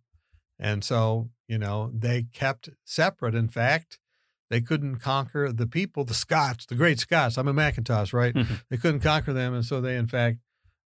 [0.59, 3.35] And so, you know, they kept separate.
[3.35, 3.99] In fact,
[4.49, 7.37] they couldn't conquer the people, the Scots, the great Scots.
[7.37, 8.33] I'm a Mackintosh, right?
[8.33, 8.55] Mm-hmm.
[8.71, 9.53] They couldn't conquer them.
[9.53, 10.39] And so they, in fact,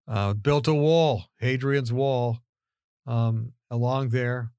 [0.08, 2.40] uh, built a wall, Hadrian's Wall,
[3.06, 4.52] um, along there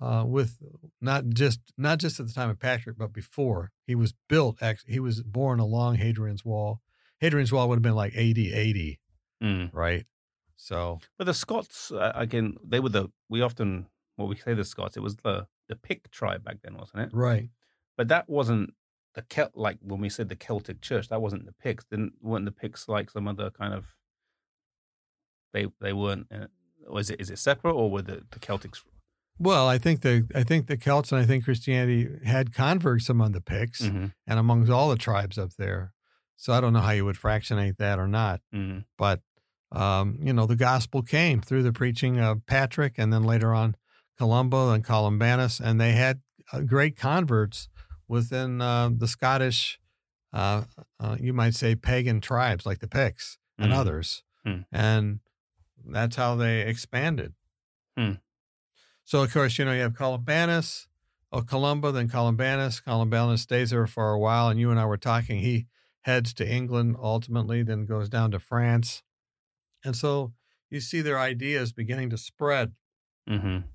[0.00, 0.58] uh, with
[1.00, 4.62] not just not just at the time of Patrick, but before he was built.
[4.62, 6.80] Actually, he was born along Hadrian's Wall.
[7.20, 9.00] Hadrian's Wall would have been like 80, 80,
[9.42, 9.70] Mm.
[9.72, 10.04] right?
[10.56, 14.64] So But the Scots, uh, again, they were the, we often, well, we say the
[14.64, 17.10] Scots, it was the, the Pict tribe back then, wasn't it?
[17.12, 17.48] right,
[17.96, 18.74] But that wasn't
[19.14, 21.84] the Celt, like when we said the Celtic Church, that wasn't the Picts.
[21.84, 23.84] Didn't, weren't the Picts like some other kind of,
[25.54, 26.46] they, they weren't, uh,
[26.86, 28.82] was it, is it separate or were the, the Celtics?
[29.38, 33.32] Well, I think the I think the Celts and I think Christianity had converts among
[33.32, 34.06] the Picts Mm-hmm.
[34.28, 35.92] and amongst all the tribes up there.
[36.36, 38.80] So I don't know how you would fractionate that or not, Mm-hmm.
[38.98, 39.22] but
[39.72, 43.74] um, you know the gospel came through the preaching of Patrick and then later on
[44.18, 46.20] Columba and Columbanus, and they had
[46.52, 47.68] uh, great converts
[48.06, 49.80] within uh, the Scottish,
[50.32, 50.62] uh,
[51.00, 53.76] uh, you might say, pagan tribes like the Picts and Mhm.
[53.76, 54.60] others, Hmm.
[54.70, 55.20] and
[55.86, 57.34] that's how they expanded.
[57.96, 58.14] Hmm.
[59.04, 60.86] So of course, you know, you have Columbanus,
[61.32, 62.82] oh Columba, then Columbanus.
[62.82, 65.38] Columbanus stays there for a while, and you and I were talking.
[65.40, 65.66] He
[66.02, 69.02] heads to England ultimately, then goes down to France,
[69.84, 70.34] and so
[70.70, 72.74] you see their ideas beginning to spread
[73.28, 73.68] Mm-hmm.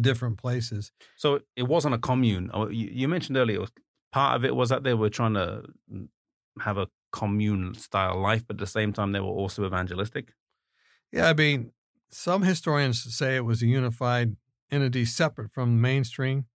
[0.00, 0.92] different places.
[1.16, 2.50] So it wasn't a commune.
[2.52, 3.72] Oh, You, you mentioned earlier, it was,
[4.12, 6.08] part of it was that they were trying to mm,
[6.60, 10.32] have a commune style life, but at the same time, they were also evangelistic.
[11.12, 11.72] Yeah, I mean,
[12.10, 14.36] some historians say it was a unified
[14.70, 16.46] entity separate from mainstream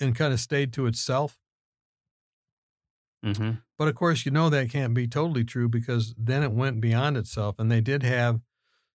[0.00, 1.38] and kind of stayed to itself.
[3.24, 3.52] Mm-hmm.
[3.76, 7.16] But of course, you know that can't be totally true because then it went beyond
[7.16, 7.56] itself.
[7.58, 8.40] And they did have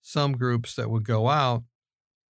[0.03, 1.65] some groups that would go out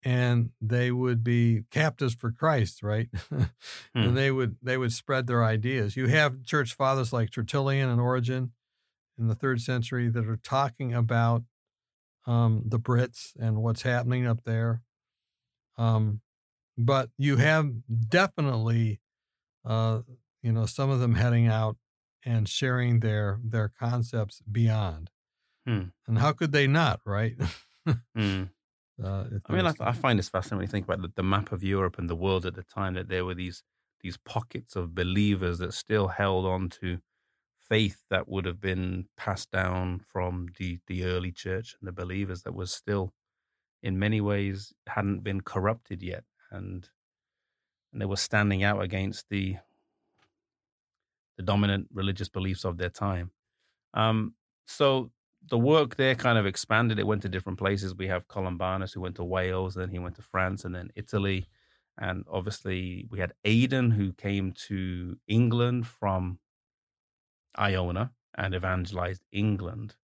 [0.03, 3.09] and they would be captives for Christ, right?
[3.93, 4.03] Hmm.
[4.03, 5.97] and they would they would spread their ideas.
[5.97, 8.53] You have church fathers like Tertullian and Origen
[9.19, 11.43] in the third century that are talking about
[12.27, 14.83] um, the Brits and what's happening up there.
[15.77, 16.21] Um,
[16.77, 17.71] but you have
[18.09, 19.01] definitely,
[19.65, 20.01] uh,
[20.43, 21.77] you know, some of them heading out
[22.25, 25.11] and sharing their their concepts beyond.
[25.67, 25.85] Hmm.
[26.07, 27.37] And how could they not, right?
[28.17, 28.51] Mm.
[29.03, 31.51] Uh, I mean, I, I find this fascinating when you think about the, the map
[31.51, 33.63] of Europe and the world at the time that there were these
[34.03, 36.99] these pockets of believers that still held on to
[37.71, 42.43] faith that would have been passed down from the, the early church and the believers
[42.43, 43.15] that was still
[43.83, 46.91] in many ways hadn't been corrupted yet and
[47.93, 49.57] and they were standing out against the
[51.37, 53.31] the dominant religious beliefs of their time.
[53.95, 54.35] Um,
[54.67, 55.11] so
[55.49, 56.99] the work there kind of expanded.
[56.99, 57.95] It went to different places.
[57.95, 61.49] We have Columbanus who went to Wales, then he went to France, and then Italy.
[61.99, 66.39] And obviously, we had Aidan who came to England from
[67.59, 69.97] Iona and evangelized England.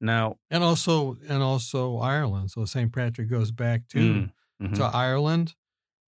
[0.00, 2.50] Now, and also and also Ireland.
[2.50, 2.92] So St.
[2.92, 4.32] Patrick goes back to Mm,
[4.70, 4.76] mhm.
[4.76, 5.54] to Ireland,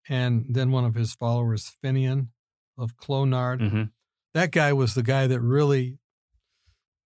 [0.10, 2.30] and then one of his followers, Finian
[2.78, 3.60] of Clonard.
[3.62, 3.91] Mhm.
[4.34, 6.00] That guy was the guy that really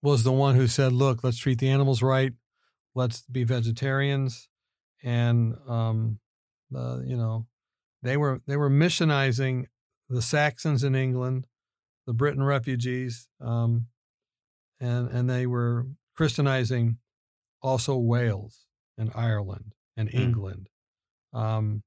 [0.02, 2.34] was the one who said, "Look, let's treat the animals right.
[2.96, 4.48] Let's be vegetarians."
[5.04, 6.20] And um,
[6.74, 7.48] uh, you know,
[8.02, 9.65] they were they were missionizing
[10.08, 11.46] the Saxons in England,
[12.10, 13.86] the Briton refugees, um,
[14.80, 16.98] and and they were Christianizing
[17.62, 18.65] also Wales
[18.98, 20.19] and Ireland and Mm.
[20.19, 20.69] England.
[21.34, 21.84] Um,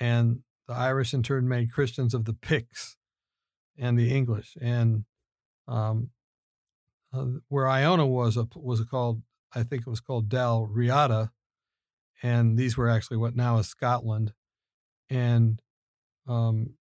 [0.00, 2.96] and the Irish in turn made Christians of the Picts
[3.78, 4.56] and the English.
[4.60, 5.04] And
[5.68, 6.10] um,
[7.12, 9.22] uh, where Iona was a, was called,
[9.54, 11.30] I think it was called Dal Riata,
[12.20, 14.34] and these were actually what now is Scotland.
[15.08, 15.62] And
[16.26, 16.74] um,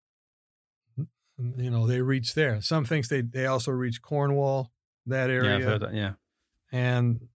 [1.37, 2.61] you know they reached there.
[2.61, 4.71] Some things they they also reached Cornwall,
[5.05, 5.93] that area, yeah, I've heard that.
[5.93, 6.13] Yeah.
[6.71, 7.27] and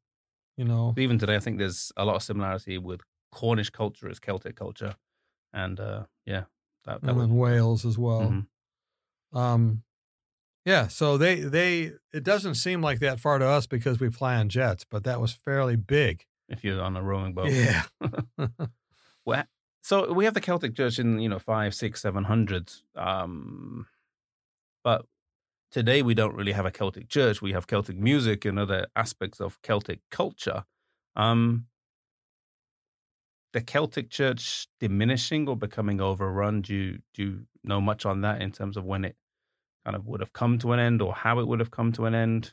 [0.56, 3.00] you know Even today, I think there's a lot of similarity with
[3.32, 4.94] Cornish culture as Celtic culture.
[5.52, 6.44] And uh, yeah,
[6.84, 8.22] that, that and then Wales as well.
[8.30, 8.46] Mhm.
[9.38, 9.82] Um,
[10.64, 14.36] yeah, so they they it doesn't seem like that far to us because we fly
[14.36, 16.26] on jets, but that was fairly big.
[16.48, 17.50] If you're on a rowing boat.
[17.50, 17.82] Yeah,
[19.24, 19.44] Well,
[19.82, 23.86] so we have the Celtic Church in you know five, six, seven hundreds, um,
[24.84, 25.06] but
[25.70, 27.42] today we don't really have a Celtic Church.
[27.42, 30.64] We have Celtic music and other aspects of Celtic culture.
[31.16, 31.66] Um,
[33.52, 36.62] the Celtic Church diminishing or becoming overrun?
[36.62, 39.16] Do you do you know much on that in terms of when it
[39.84, 42.06] kind of would have come to an end or how it would have come to
[42.06, 42.52] an end?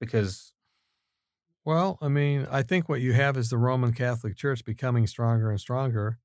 [0.00, 0.53] Because
[1.64, 5.50] well, I mean, I think what you have is the Roman Catholic Church becoming stronger
[5.50, 6.18] and stronger,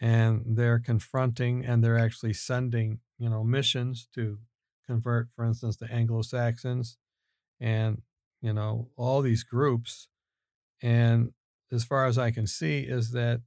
[0.00, 4.38] and they're confronting and they're actually sending you know missions to
[4.86, 6.98] convert, for instance, the Anglo Saxons,
[7.58, 8.02] and
[8.42, 10.08] you know all these groups,
[10.82, 11.32] and
[11.72, 13.40] as far as I can see, is that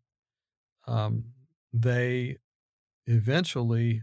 [0.87, 1.25] um,
[1.71, 2.37] they
[3.05, 4.01] eventually,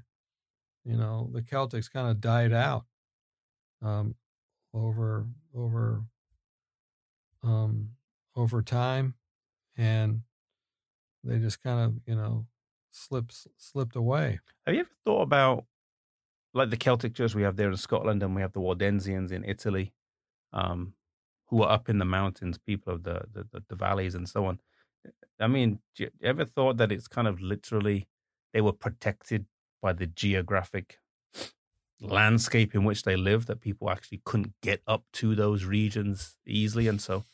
[0.84, 2.84] you know, the Celtics kind of died out
[3.82, 4.14] um,
[4.72, 6.04] over over
[7.46, 7.90] um,
[8.34, 9.14] over time,
[9.76, 10.20] and
[11.24, 12.46] they just kind of you know
[12.90, 14.40] slipped slipped away.
[14.66, 15.64] Have you ever thought about
[16.54, 19.44] like the Celtic Church we have there in Scotland, and we have the Waldensians in
[19.44, 19.92] Italy,
[20.52, 20.94] um,
[21.46, 24.58] who are up in the mountains, people of the, the, the, valleys and so on.
[25.38, 28.08] I mean, you ever thought that it's kind of literally
[28.54, 29.44] they were protected
[29.82, 30.98] by the geographic
[32.00, 36.88] landscape in which they live, that people actually couldn't get up to those regions easily,
[36.88, 37.24] and so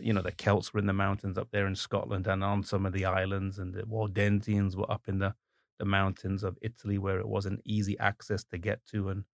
[0.00, 2.86] you know the Celts were in the mountains up there in Scotland and on some
[2.86, 5.34] of the islands, and the Waldensians were up in the
[5.78, 9.24] the mountains of Italy where it wasn't easy access to get to, and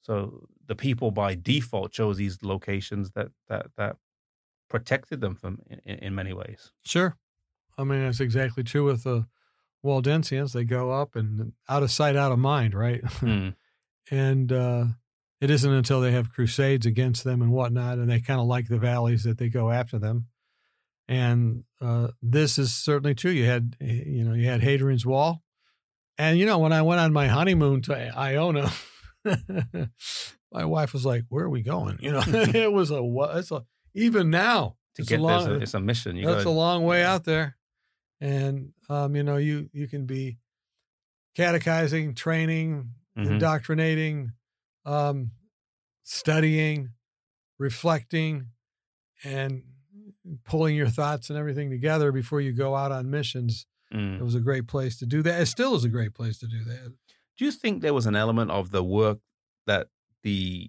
[0.00, 3.96] so the people by default chose these locations that that that
[4.68, 6.72] protected them from in, in many ways.
[6.84, 7.16] Sure,
[7.76, 9.26] I mean that's exactly true with the
[9.84, 10.52] Waldensians.
[10.52, 13.02] They go up and out of sight, out of mind, right?
[13.02, 13.54] Mm.
[14.10, 14.84] and uh,
[15.40, 18.68] it isn't until they have crusades against them and whatnot, and they kind of like
[18.68, 20.26] the valleys that they go after them.
[21.08, 23.30] And uh, this is certainly true.
[23.32, 25.42] You had, you know, you had Hadrian's Wall,
[26.18, 28.70] and you know, when I went on my honeymoon to Iona,
[30.52, 33.00] my wife was like, "Where are we going?" You know, it was a
[33.38, 36.16] it's a even now To it's get a long, it's a, it's a mission.
[36.16, 37.12] You that's gotta, a long way yeah.
[37.14, 37.56] out there,
[38.20, 40.38] and um, you know, you you can be
[41.36, 43.26] catechizing, training, Mhm.
[43.32, 44.32] indoctrinating,
[44.90, 45.30] um,
[46.02, 46.90] studying,
[47.58, 48.48] reflecting,
[49.24, 49.62] and
[50.44, 53.66] pulling your thoughts and everything together before you go out on missions.
[53.94, 54.20] Mm.
[54.20, 55.40] It was a great place to do that.
[55.40, 56.94] It still is a great place to do that.
[57.38, 59.18] Do you think there was an element of the work
[59.66, 59.88] that
[60.22, 60.68] the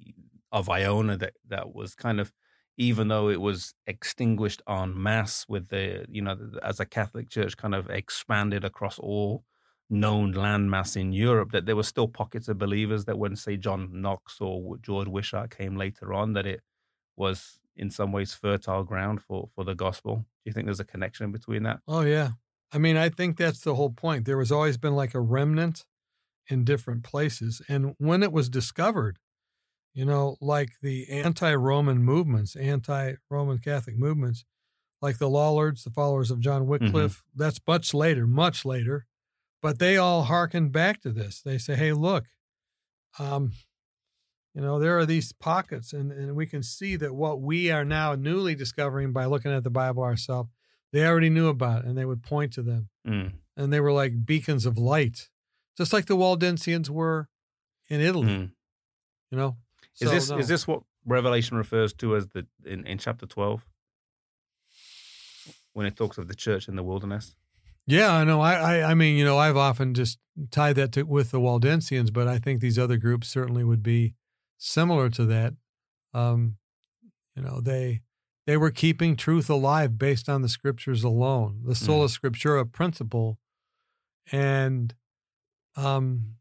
[0.51, 2.31] of Iona that that was kind of
[2.77, 7.57] even though it was extinguished en masse with the you know as a Catholic Church
[7.57, 9.43] kind of expanded across all
[9.91, 13.89] known landmass in Europe that there were still pockets of believers that when say John
[13.91, 16.61] Knox or George Wishart came later on that it
[17.17, 20.15] was in some ways fertile ground for for the gospel.
[20.15, 21.79] Do you think there's a connection between that?
[21.87, 22.29] Oh yeah.
[22.73, 24.25] I mean, I think that's the whole point.
[24.25, 25.83] There has always been like a remnant
[26.47, 27.61] in different places.
[27.67, 29.19] And when it was discovered,
[29.93, 34.45] you know, like the anti Roman movements, anti Roman Catholic movements,
[35.01, 36.85] like the Lollards, the followers of John mm-hmm.
[36.85, 39.05] Wycliffe, that's much later, much later.
[39.61, 41.41] But they all hearken back to this.
[41.41, 42.25] They say, hey, look,
[43.19, 43.51] um,
[44.55, 47.85] you know, there are these pockets, and, and we can see that what we are
[47.85, 50.49] now newly discovering by looking at the Bible ourselves,
[50.91, 52.89] they already knew about, and they would point to them.
[53.07, 53.33] Mm.
[53.55, 55.29] And they were like beacons of light,
[55.77, 57.29] just like the Waldensians were
[57.89, 58.51] in Italy, Mm.
[59.29, 59.57] you know?
[59.99, 60.37] Is So, this no.
[60.39, 63.65] is this what Revelation refers to as the in, in chapter twelve
[65.73, 67.35] when it talks of the church in the wilderness?
[67.87, 68.41] Yeah, I know.
[68.41, 70.19] I, I, I mean, you know, I've often just
[70.51, 74.13] tied that to, with the Waldensians, but I think these other groups certainly would be
[74.57, 75.53] similar to that.
[76.13, 76.57] Um,
[77.35, 78.01] you know, they
[78.47, 83.39] they were keeping truth alive based on the scriptures alone, the sola scriptura principle,
[84.31, 84.93] and
[85.75, 86.35] um,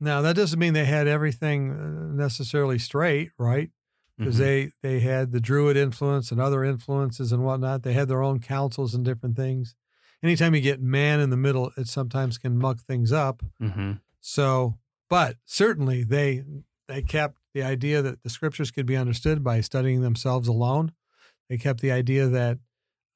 [0.00, 3.70] now that doesn't mean they had everything uh, necessarily straight, right?
[4.18, 4.38] because Mhm.
[4.38, 7.84] they they had the Druid influence and other influences and whatnot.
[7.84, 9.76] They had their own councils and different things.
[10.22, 13.42] Anytime you get man in the middle, it sometimes can muck things up.
[13.60, 14.00] Mhm.
[14.20, 14.78] So,
[15.08, 16.44] but certainly they
[16.88, 20.92] they kept the idea that the scriptures could be understood by studying themselves alone.
[21.48, 22.58] They kept the idea that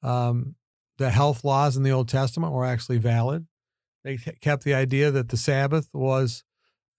[0.03, 0.55] um,
[0.97, 3.47] the health laws in the Old Testament were actually valid.
[4.03, 6.43] They kept the idea that the Sabbath was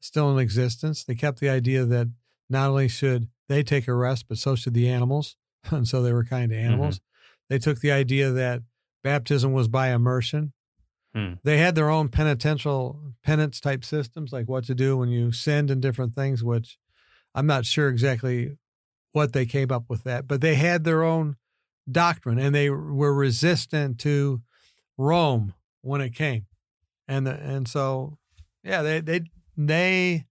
[0.01, 1.05] still in existence.
[1.05, 2.09] They kept the idea that
[2.51, 5.37] not only should they take a rest, but so should the animals.
[5.71, 7.01] And so they were kind to animals.
[7.49, 8.63] They took the idea that
[9.05, 10.53] baptism was by immersion.
[11.15, 11.35] Hmm.
[11.45, 15.71] They had their own penitential penance type systems, like what to do when you sinned
[15.71, 16.77] and different things, which
[17.35, 18.57] I'm not sure exactly
[19.13, 21.37] what they came up with that, but they had their own
[21.91, 24.43] doctrine and they were resistant to
[24.99, 26.47] Rome when it came.
[27.07, 28.19] And the, and so
[28.65, 29.21] yeah, they they
[29.57, 30.25] they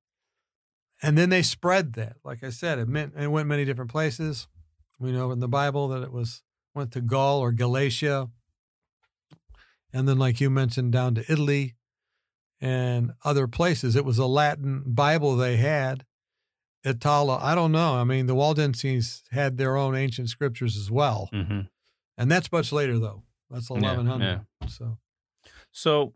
[1.02, 2.18] and then they spread that.
[2.26, 4.48] Like I said, it meant it went many different places.
[5.00, 6.42] We know in the Bible that it was
[6.74, 8.30] went to Gaul or Galatia,
[9.94, 11.76] and then like you mentioned, down to Italy
[12.60, 13.96] and other places.
[13.96, 16.06] It was a Latin Bible they had.
[16.86, 17.96] Itala, I don't know.
[17.96, 21.70] I mean, the Waldenses had their own ancient scriptures as well, Mhm.
[22.18, 23.24] and that's much later though.
[23.50, 24.46] That's Yeah, eleven hundred.
[24.68, 24.98] So
[25.72, 26.14] So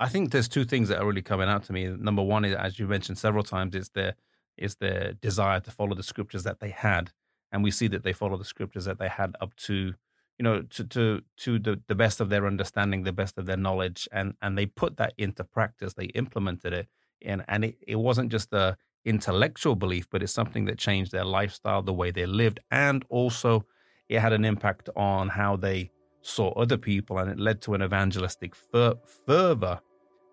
[0.00, 1.86] I think there's two things that are really coming out to me.
[1.86, 4.14] Number one is, as you mentioned several times, is their
[4.58, 7.12] is their desire to follow the scriptures that they had,
[7.50, 9.94] and we see that they follow the scriptures that they had up to
[10.38, 13.56] you know, to to to the, the best of their understanding, the best of their
[13.56, 15.94] knowledge, and and they put that into practice.
[15.94, 16.88] They implemented it,
[17.24, 21.24] and and it, it wasn't just a intellectual belief, but it's something that changed their
[21.24, 23.66] lifestyle, the way they lived, and also
[24.08, 25.90] it had an impact on how they
[26.22, 29.80] saw other people, and it led to an evangelistic fer- fervor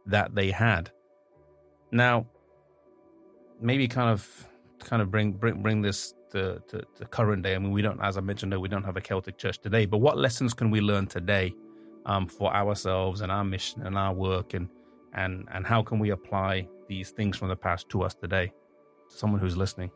[0.05, 0.91] that they had.
[1.91, 2.27] Now,
[3.59, 4.47] maybe kind of
[4.79, 7.55] kind of bring bring bring this to, to, to, current day.
[7.55, 9.85] I mean, we don't, as I mentioned, we don't have a Celtic church today.
[9.85, 11.53] But what lessons can we learn today
[12.05, 14.69] um, for ourselves and our mission and our work, and
[15.13, 18.51] and and how can we apply these things from the past to us today?
[19.09, 19.91] to Someone who's listening.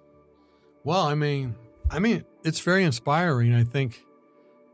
[0.84, 1.56] Well, I mean,
[1.90, 3.54] I mean, it's very inspiring.
[3.54, 4.04] I think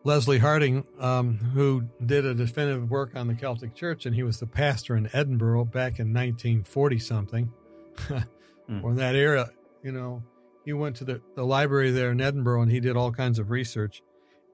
[0.04, 4.40] Leslie Hardinge, um, who did a definitive work on the Celtic Church, and he was
[4.40, 7.52] the pastor in Edinburgh back in 1940 something,
[7.98, 8.84] mm.
[8.84, 9.50] or in that era.
[9.84, 10.24] You know,
[10.70, 13.50] he went to the, the library there in Edinburgh and he did all kinds of
[13.50, 14.04] research.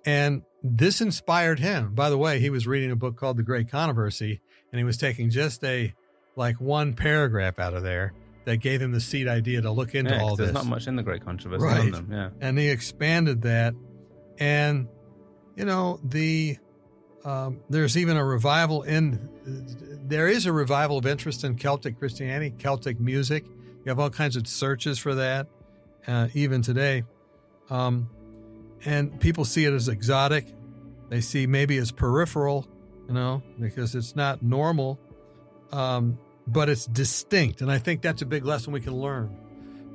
[0.06, 1.94] And this inspired him.
[1.94, 4.40] By the way, he was reading a book called The Great Controversy,
[4.72, 5.94] and he was taking just a
[6.38, 8.14] like one paragraph out of there
[8.46, 10.54] that gave him the seed idea to look into yeah, all there's this.
[10.54, 11.92] There's not much in the Great Controversy right.
[11.92, 12.30] them, yeah.
[12.40, 13.74] And he expanded that,
[14.38, 14.88] and
[15.58, 16.58] you know the
[17.26, 19.28] um, there's even a revival in
[20.08, 23.44] there is a revival of interest in Celtic Christianity, Celtic music.
[23.46, 25.48] You have all kinds of searches for that
[26.08, 27.04] uh, even today.
[27.70, 28.10] Um,
[28.86, 30.46] and people see it as exotic.
[31.10, 32.68] They see maybe as peripheral,
[33.08, 35.00] you know, because it's not normal,
[35.72, 37.62] um, but it's distinct.
[37.62, 39.36] And I think that's a big lesson we can learn.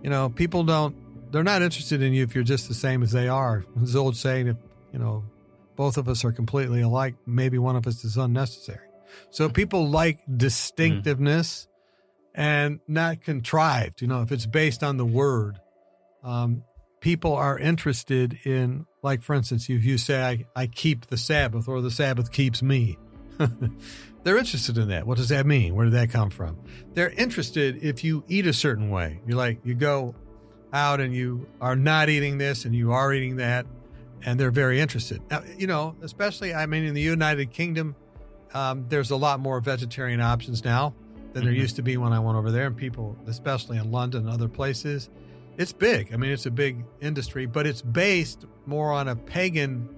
[0.03, 0.97] You know, people don't,
[1.33, 3.65] they're not interested in you if you're just the same as they are.
[3.77, 4.57] There's old saying, if,
[4.93, 5.25] you know,
[5.77, 8.87] both of us are completely alike, maybe one of us is unnecessary.
[9.31, 12.41] So people like distinctiveness mm.
[12.41, 14.03] and not contrived.
[14.03, 15.61] You know, if it's based on the word,
[16.23, 16.63] um,
[17.01, 21.69] people are interested in, like, for instance, if you say, I, I keep the Sabbath
[21.69, 22.99] or the Sabbath keeps me,
[24.23, 25.07] they're interested in that.
[25.07, 25.75] What does that mean?
[25.75, 26.59] Where did that come from?
[26.93, 29.21] They're interested if you eat a certain way.
[29.27, 30.15] You're like, you go
[30.73, 33.67] out and you are not eating this and you are eating that,
[34.25, 35.23] and they're very interested.
[35.31, 37.97] Now, you know, especially, I mean, in the United Kingdom,
[38.53, 40.95] um, there's a lot more vegetarian options now
[41.33, 41.63] than there mm-hmm.
[41.63, 44.49] used to be when I went over there, and people, especially in London and other
[44.49, 45.09] places,
[45.57, 46.13] it's big.
[46.13, 49.89] I mean, it's a big industry, but it's based more on a pagan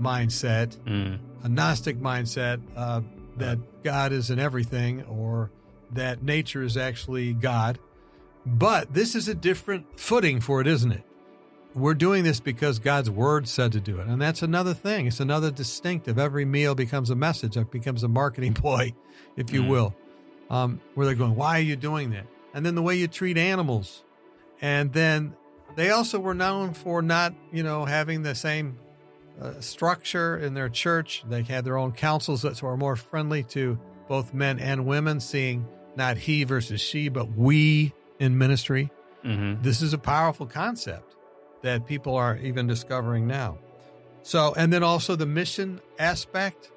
[0.00, 1.18] mindset, mm.
[1.44, 3.02] a Gnostic mindset uh,
[3.36, 5.50] that God is in everything or
[5.92, 7.78] that nature is actually God.
[8.44, 11.04] But this is a different footing for it, isn't it?
[11.74, 14.06] We're doing this because God's word said to do it.
[14.06, 15.06] And that's another thing.
[15.06, 16.18] It's another distinctive.
[16.18, 18.94] Every meal becomes a message, it becomes a marketing ploy,
[19.36, 19.68] if you mm.
[19.68, 19.94] will,
[20.50, 22.26] um, where they're going, Why are you doing that?
[22.54, 24.04] And then the way you treat animals
[24.62, 25.34] and then
[25.74, 28.78] they also were known for not, you know, having the same
[29.40, 31.24] uh, structure in their church.
[31.28, 35.66] They had their own councils that were more friendly to both men and women, seeing
[35.96, 38.90] not he versus she, but we in ministry.
[39.24, 39.62] Mm-hmm.
[39.62, 41.16] This is a powerful concept
[41.62, 43.58] that people are even discovering now.
[44.22, 46.70] So, and then also the mission aspect.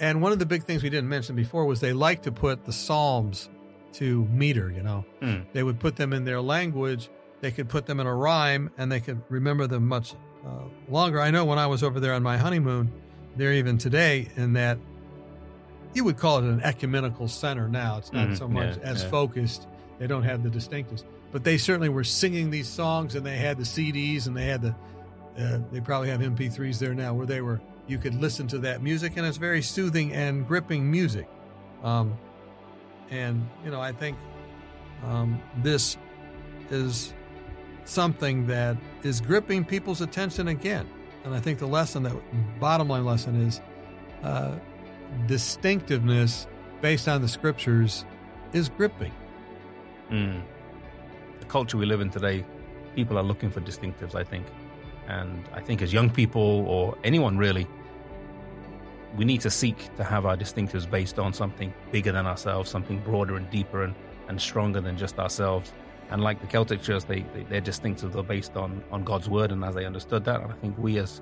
[0.00, 2.64] And one of the big things we didn't mention before was they like to put
[2.64, 3.48] the Psalms
[3.94, 5.04] to meter, you know.
[5.20, 5.46] Mm.
[5.52, 8.90] They would put them in their language, they could put them in a rhyme, and
[8.90, 10.14] they could remember them much
[10.46, 11.20] uh, longer.
[11.20, 12.90] I know when I was over there on my honeymoon,
[13.36, 14.78] there even today, in that
[15.94, 17.98] you would call it an ecumenical center now.
[17.98, 19.10] It's not mm so much yeah, as yeah.
[19.10, 19.68] focused,
[19.98, 21.04] they don't have the distinctness.
[21.30, 24.62] But they certainly were singing these songs, and they had the CDs, and they had
[24.62, 24.74] the,
[25.38, 28.82] uh, they probably have MP3s there now where they were, you could listen to that
[28.82, 31.28] music, and it's very soothing and gripping music.
[31.82, 32.16] Um,
[33.10, 34.16] and, you know, I think
[35.04, 35.96] um, this
[36.70, 37.14] is
[37.84, 40.88] something that is gripping people's attention again.
[41.24, 42.14] And I think the lesson, that
[42.60, 43.60] bottom line lesson is
[44.22, 44.56] uh,
[45.26, 46.46] distinctiveness
[46.80, 48.04] based on the scriptures
[48.52, 49.12] is gripping.
[50.10, 50.42] Mm.
[51.40, 52.44] The culture we live in today,
[52.94, 54.46] people are looking for distinctives, I think.
[55.08, 57.66] And I think as young people or anyone really,
[59.16, 62.98] we need to seek to have our distinctives based on something bigger than ourselves, something
[63.00, 63.94] broader and deeper and,
[64.28, 65.72] and stronger than just ourselves.
[66.10, 69.52] And like the Celtic Church, they, they, their distinctives are based on, on God's word
[69.52, 70.40] and as they understood that.
[70.40, 71.20] And I think we as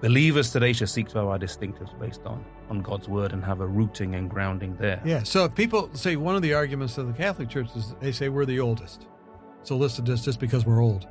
[0.00, 3.60] believers today should seek to have our distinctives based on, on God's word and have
[3.60, 5.00] a rooting and grounding there.
[5.04, 5.22] Yeah.
[5.22, 8.28] So if people say one of the arguments of the Catholic Church is they say
[8.28, 9.06] we're the oldest.
[9.62, 11.06] So listen to us just because we're old.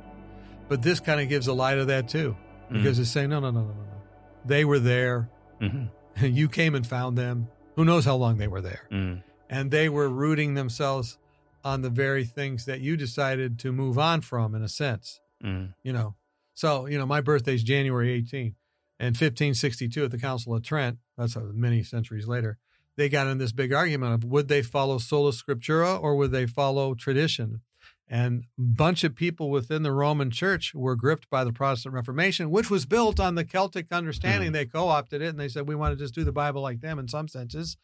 [0.68, 2.36] But this kind of gives a lie to that too.
[2.70, 3.02] Because mm.
[3.02, 4.02] it's saying, no, no, no, no, no.
[4.44, 5.28] They were there
[5.62, 6.26] Mm-hmm.
[6.26, 7.48] you came and found them.
[7.76, 8.88] Who knows how long they were there?
[8.90, 9.22] Mm.
[9.48, 11.18] And they were rooting themselves
[11.64, 15.20] on the very things that you decided to move on from, in a sense.
[15.42, 15.74] Mm.
[15.82, 16.16] You know,
[16.54, 18.54] so you know, my birthday's January 18,
[18.98, 22.58] And 1562 at the Council of Trent, that's many centuries later,
[22.96, 26.46] they got in this big argument of would they follow sola scriptura or would they
[26.46, 27.62] follow tradition?
[28.08, 32.50] And a bunch of people within the Roman church were gripped by the Protestant Reformation,
[32.50, 34.50] which was built on the Celtic understanding.
[34.50, 34.52] Mm.
[34.52, 36.80] They co opted it and they said, we want to just do the Bible like
[36.80, 37.78] them in some senses.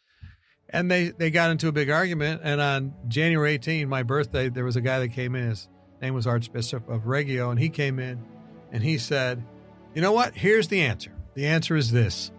[0.69, 2.43] And they, they got into a big argument.
[2.45, 5.49] And on January 18, my birthday, there was a guy that came in.
[5.49, 5.69] His
[6.03, 7.51] name was Archbishop of Reggio.
[7.51, 8.23] And he came in
[8.71, 9.43] and he said,
[9.95, 10.35] You know what?
[10.35, 11.13] Here's the answer.
[11.35, 12.33] The answer is this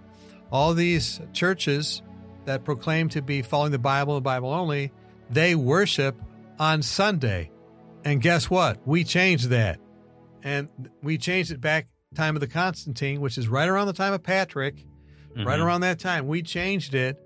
[0.52, 2.02] all these churches
[2.46, 4.92] that proclaim to be following the Bible and Bible only,
[5.30, 6.16] they worship
[6.58, 7.52] on Sunday.
[8.10, 8.80] And guess what?
[8.88, 9.80] We changed that.
[10.42, 10.68] And
[11.04, 11.86] we changed it back
[12.16, 15.46] time of the Constantine, which is right around the time of Patrick, mm-hmm.
[15.46, 16.26] right around that time.
[16.26, 17.18] We changed it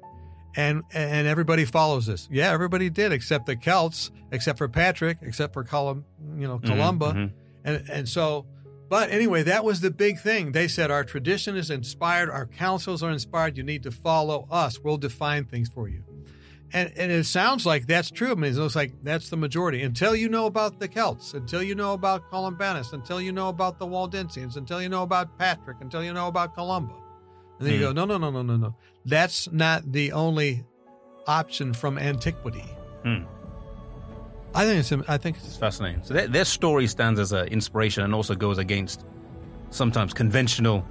[0.57, 2.27] and and everybody follows this.
[2.29, 6.03] Yeah, everybody did except the Celts, except for Patrick, except for Colum,
[6.38, 7.13] you know, mm-hmm, Columba.
[7.13, 7.36] Mm-hmm.
[7.63, 8.45] And and so
[8.89, 10.51] but anyway, that was the big thing.
[10.51, 13.55] They said our tradition is inspired, our councils are inspired.
[13.55, 14.79] You need to follow us.
[14.79, 16.03] We'll define things for you.
[16.74, 18.32] And, and it sounds like that's true.
[18.32, 19.84] I mean, it looks like that's the majority.
[19.84, 23.78] Until you know about the Celts, until you know about Columbanus, until you know about
[23.78, 26.95] the Waldensians, until you know about Patrick, until you know about Columba.
[27.59, 27.76] And then mm.
[27.76, 27.95] you go, hmm.
[27.95, 28.76] no, no, no, no, no, no.
[29.05, 30.65] That's not the only
[31.28, 32.65] option from antiquity.
[33.05, 33.28] Mm.
[34.55, 36.03] I think it's I think it's fascinating.
[36.03, 39.05] So their, their story stands as an inspiration and also goes against
[39.69, 40.86] sometimes conventional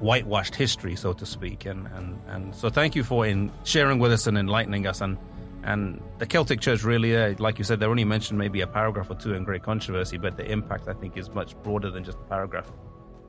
[0.00, 1.66] whitewashed history, so to speak.
[1.66, 5.00] And and and so thank you for in sharing with us and enlightening us.
[5.00, 5.18] And
[5.62, 9.10] and the Celtic Church really, uh, like you said, they're only mentioned maybe a paragraph
[9.10, 12.18] or two in great controversy, but the impact I think is much broader than just
[12.18, 12.70] a paragraph.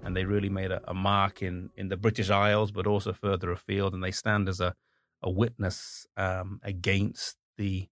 [0.03, 3.51] And they really made a, a mark in in the British Isles, but also further
[3.51, 3.93] afield.
[3.93, 4.75] And they stand as a
[5.21, 7.89] a witness um, against the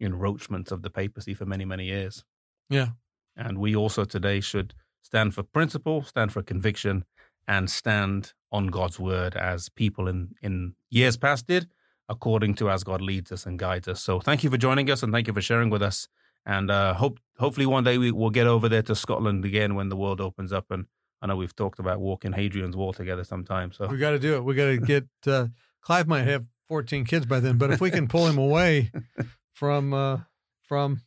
[0.00, 2.24] encroachment of the papacy for many, many years.
[2.68, 2.88] Yeah.
[3.36, 7.04] And we also today should stand for principle, stand for conviction,
[7.46, 11.68] and stand on God's word as people in, in years past did,
[12.08, 14.02] according to as God leads us and guides us.
[14.02, 16.08] So thank you for joining us and thank you for sharing with us.
[16.44, 19.88] And uh, hope hopefully one day we will get over there to Scotland again when
[19.88, 20.70] the world opens up.
[20.70, 20.86] And
[21.20, 23.72] I know we've talked about walking Hadrian's Wall together sometime.
[23.72, 24.44] So we got to do it.
[24.44, 25.46] We got to get uh,
[25.82, 28.90] Clive might have 14 kids by then, but if we can pull him away
[29.52, 30.20] from uh,
[30.62, 31.02] from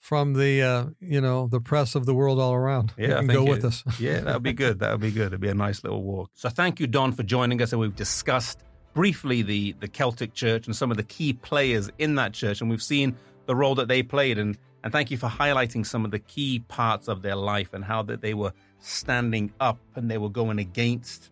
[0.00, 2.92] from the uh, you know the press of the world all around.
[2.96, 3.84] Yeah, you can go with us.
[4.00, 4.80] yeah, that would be good.
[4.80, 5.28] That would be good.
[5.28, 6.30] It'd be a nice little walk.
[6.34, 7.72] So thank you, Don, for joining us.
[7.72, 8.60] And we've discussed
[8.94, 12.70] briefly the the Celtic Church and some of the key players in that church, and
[12.70, 13.14] we've seen
[13.46, 14.38] the role that they played.
[14.38, 17.84] And and thank you for highlighting some of the key parts of their life and
[17.84, 21.30] how that they were standing up and they were going against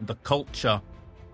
[0.00, 0.80] the culture,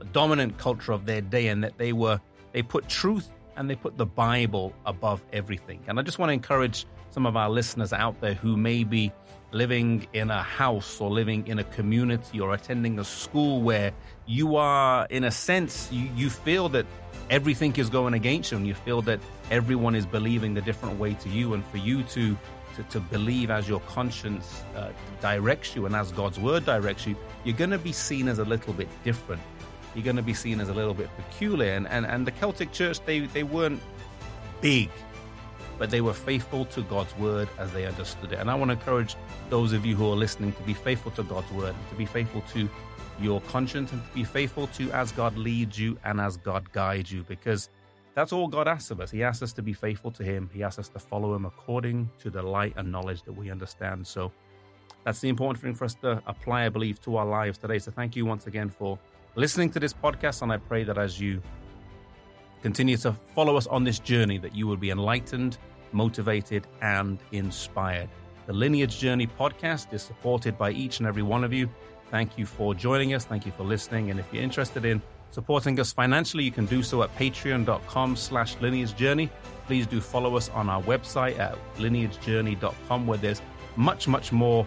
[0.00, 2.20] the dominant culture of their day, and that they were
[2.50, 5.80] they put truth and they put the Bible above everything.
[5.86, 9.12] And I just want to encourage some of our listeners out there who may be
[9.52, 13.92] living in a house or living in a community or attending a school where
[14.26, 16.86] you are, in a sense, you, you feel that
[17.28, 21.14] everything is going against you and you feel that everyone is believing a different way
[21.14, 21.54] to you.
[21.54, 22.36] And for you to
[22.76, 24.90] to, to believe as your conscience uh,
[25.20, 28.44] directs you and as God's word directs you, you're going to be seen as a
[28.44, 29.42] little bit different
[29.94, 31.72] you're going to be seen as a little bit peculiar.
[31.72, 33.80] And, and, and the Celtic Church, they, they weren't
[34.60, 34.90] big,
[35.78, 38.38] but they were faithful to God's word as they understood it.
[38.38, 39.16] And I want to encourage
[39.50, 42.42] those of you who are listening to be faithful to God's word, to be faithful
[42.52, 42.68] to
[43.20, 47.12] your conscience, and to be faithful to as God leads you and as God guides
[47.12, 47.68] you, because
[48.14, 49.10] that's all God asks of us.
[49.10, 50.50] He asks us to be faithful to Him.
[50.52, 54.06] He asks us to follow Him according to the light and knowledge that we understand.
[54.06, 54.32] So
[55.04, 57.78] that's the important thing for us to apply, I believe, to our lives today.
[57.78, 58.98] So thank you once again for
[59.34, 60.42] listening to this podcast.
[60.42, 61.42] And I pray that as you
[62.62, 65.58] continue to follow us on this journey, that you will be enlightened,
[65.92, 68.08] motivated, and inspired.
[68.46, 71.68] The Lineage Journey podcast is supported by each and every one of you.
[72.10, 73.24] Thank you for joining us.
[73.24, 74.10] Thank you for listening.
[74.10, 78.60] And if you're interested in supporting us financially, you can do so at patreon.com slash
[78.60, 79.30] lineage journey.
[79.66, 83.40] Please do follow us on our website at lineagejourney.com where there's
[83.76, 84.66] much, much more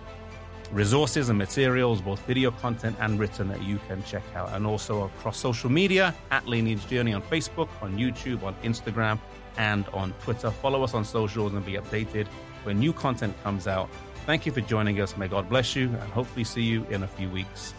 [0.75, 4.51] resources and materials, both video content and written, that you can check out.
[4.51, 9.17] And also across social media at Lineage Journey on Facebook, on YouTube, on Instagram,
[9.57, 10.51] and on Twitter.
[10.51, 12.27] Follow us on socials and be updated
[12.63, 13.89] when new content comes out.
[14.25, 15.15] Thank you for joining us.
[15.15, 17.73] May God bless you, and hopefully see you in a few weeks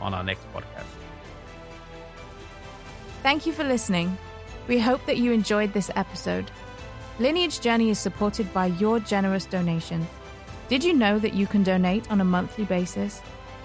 [0.00, 0.84] on our next podcast.
[3.24, 4.16] Thank you for listening.
[4.68, 6.48] We hope that you enjoyed this episode.
[7.18, 10.06] Lineage Journey is supported by your generous donations.
[10.70, 13.20] Did you know that you can donate on a monthly basis?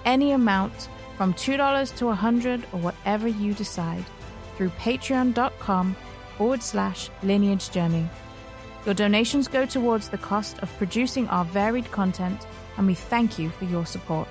[0.05, 4.03] Any amount from $2 to 100 or whatever you decide
[4.57, 5.95] through patreon.com
[6.35, 8.09] forward slash lineage journey.
[8.87, 12.47] Your donations go towards the cost of producing our varied content,
[12.77, 14.27] and we thank you for your support.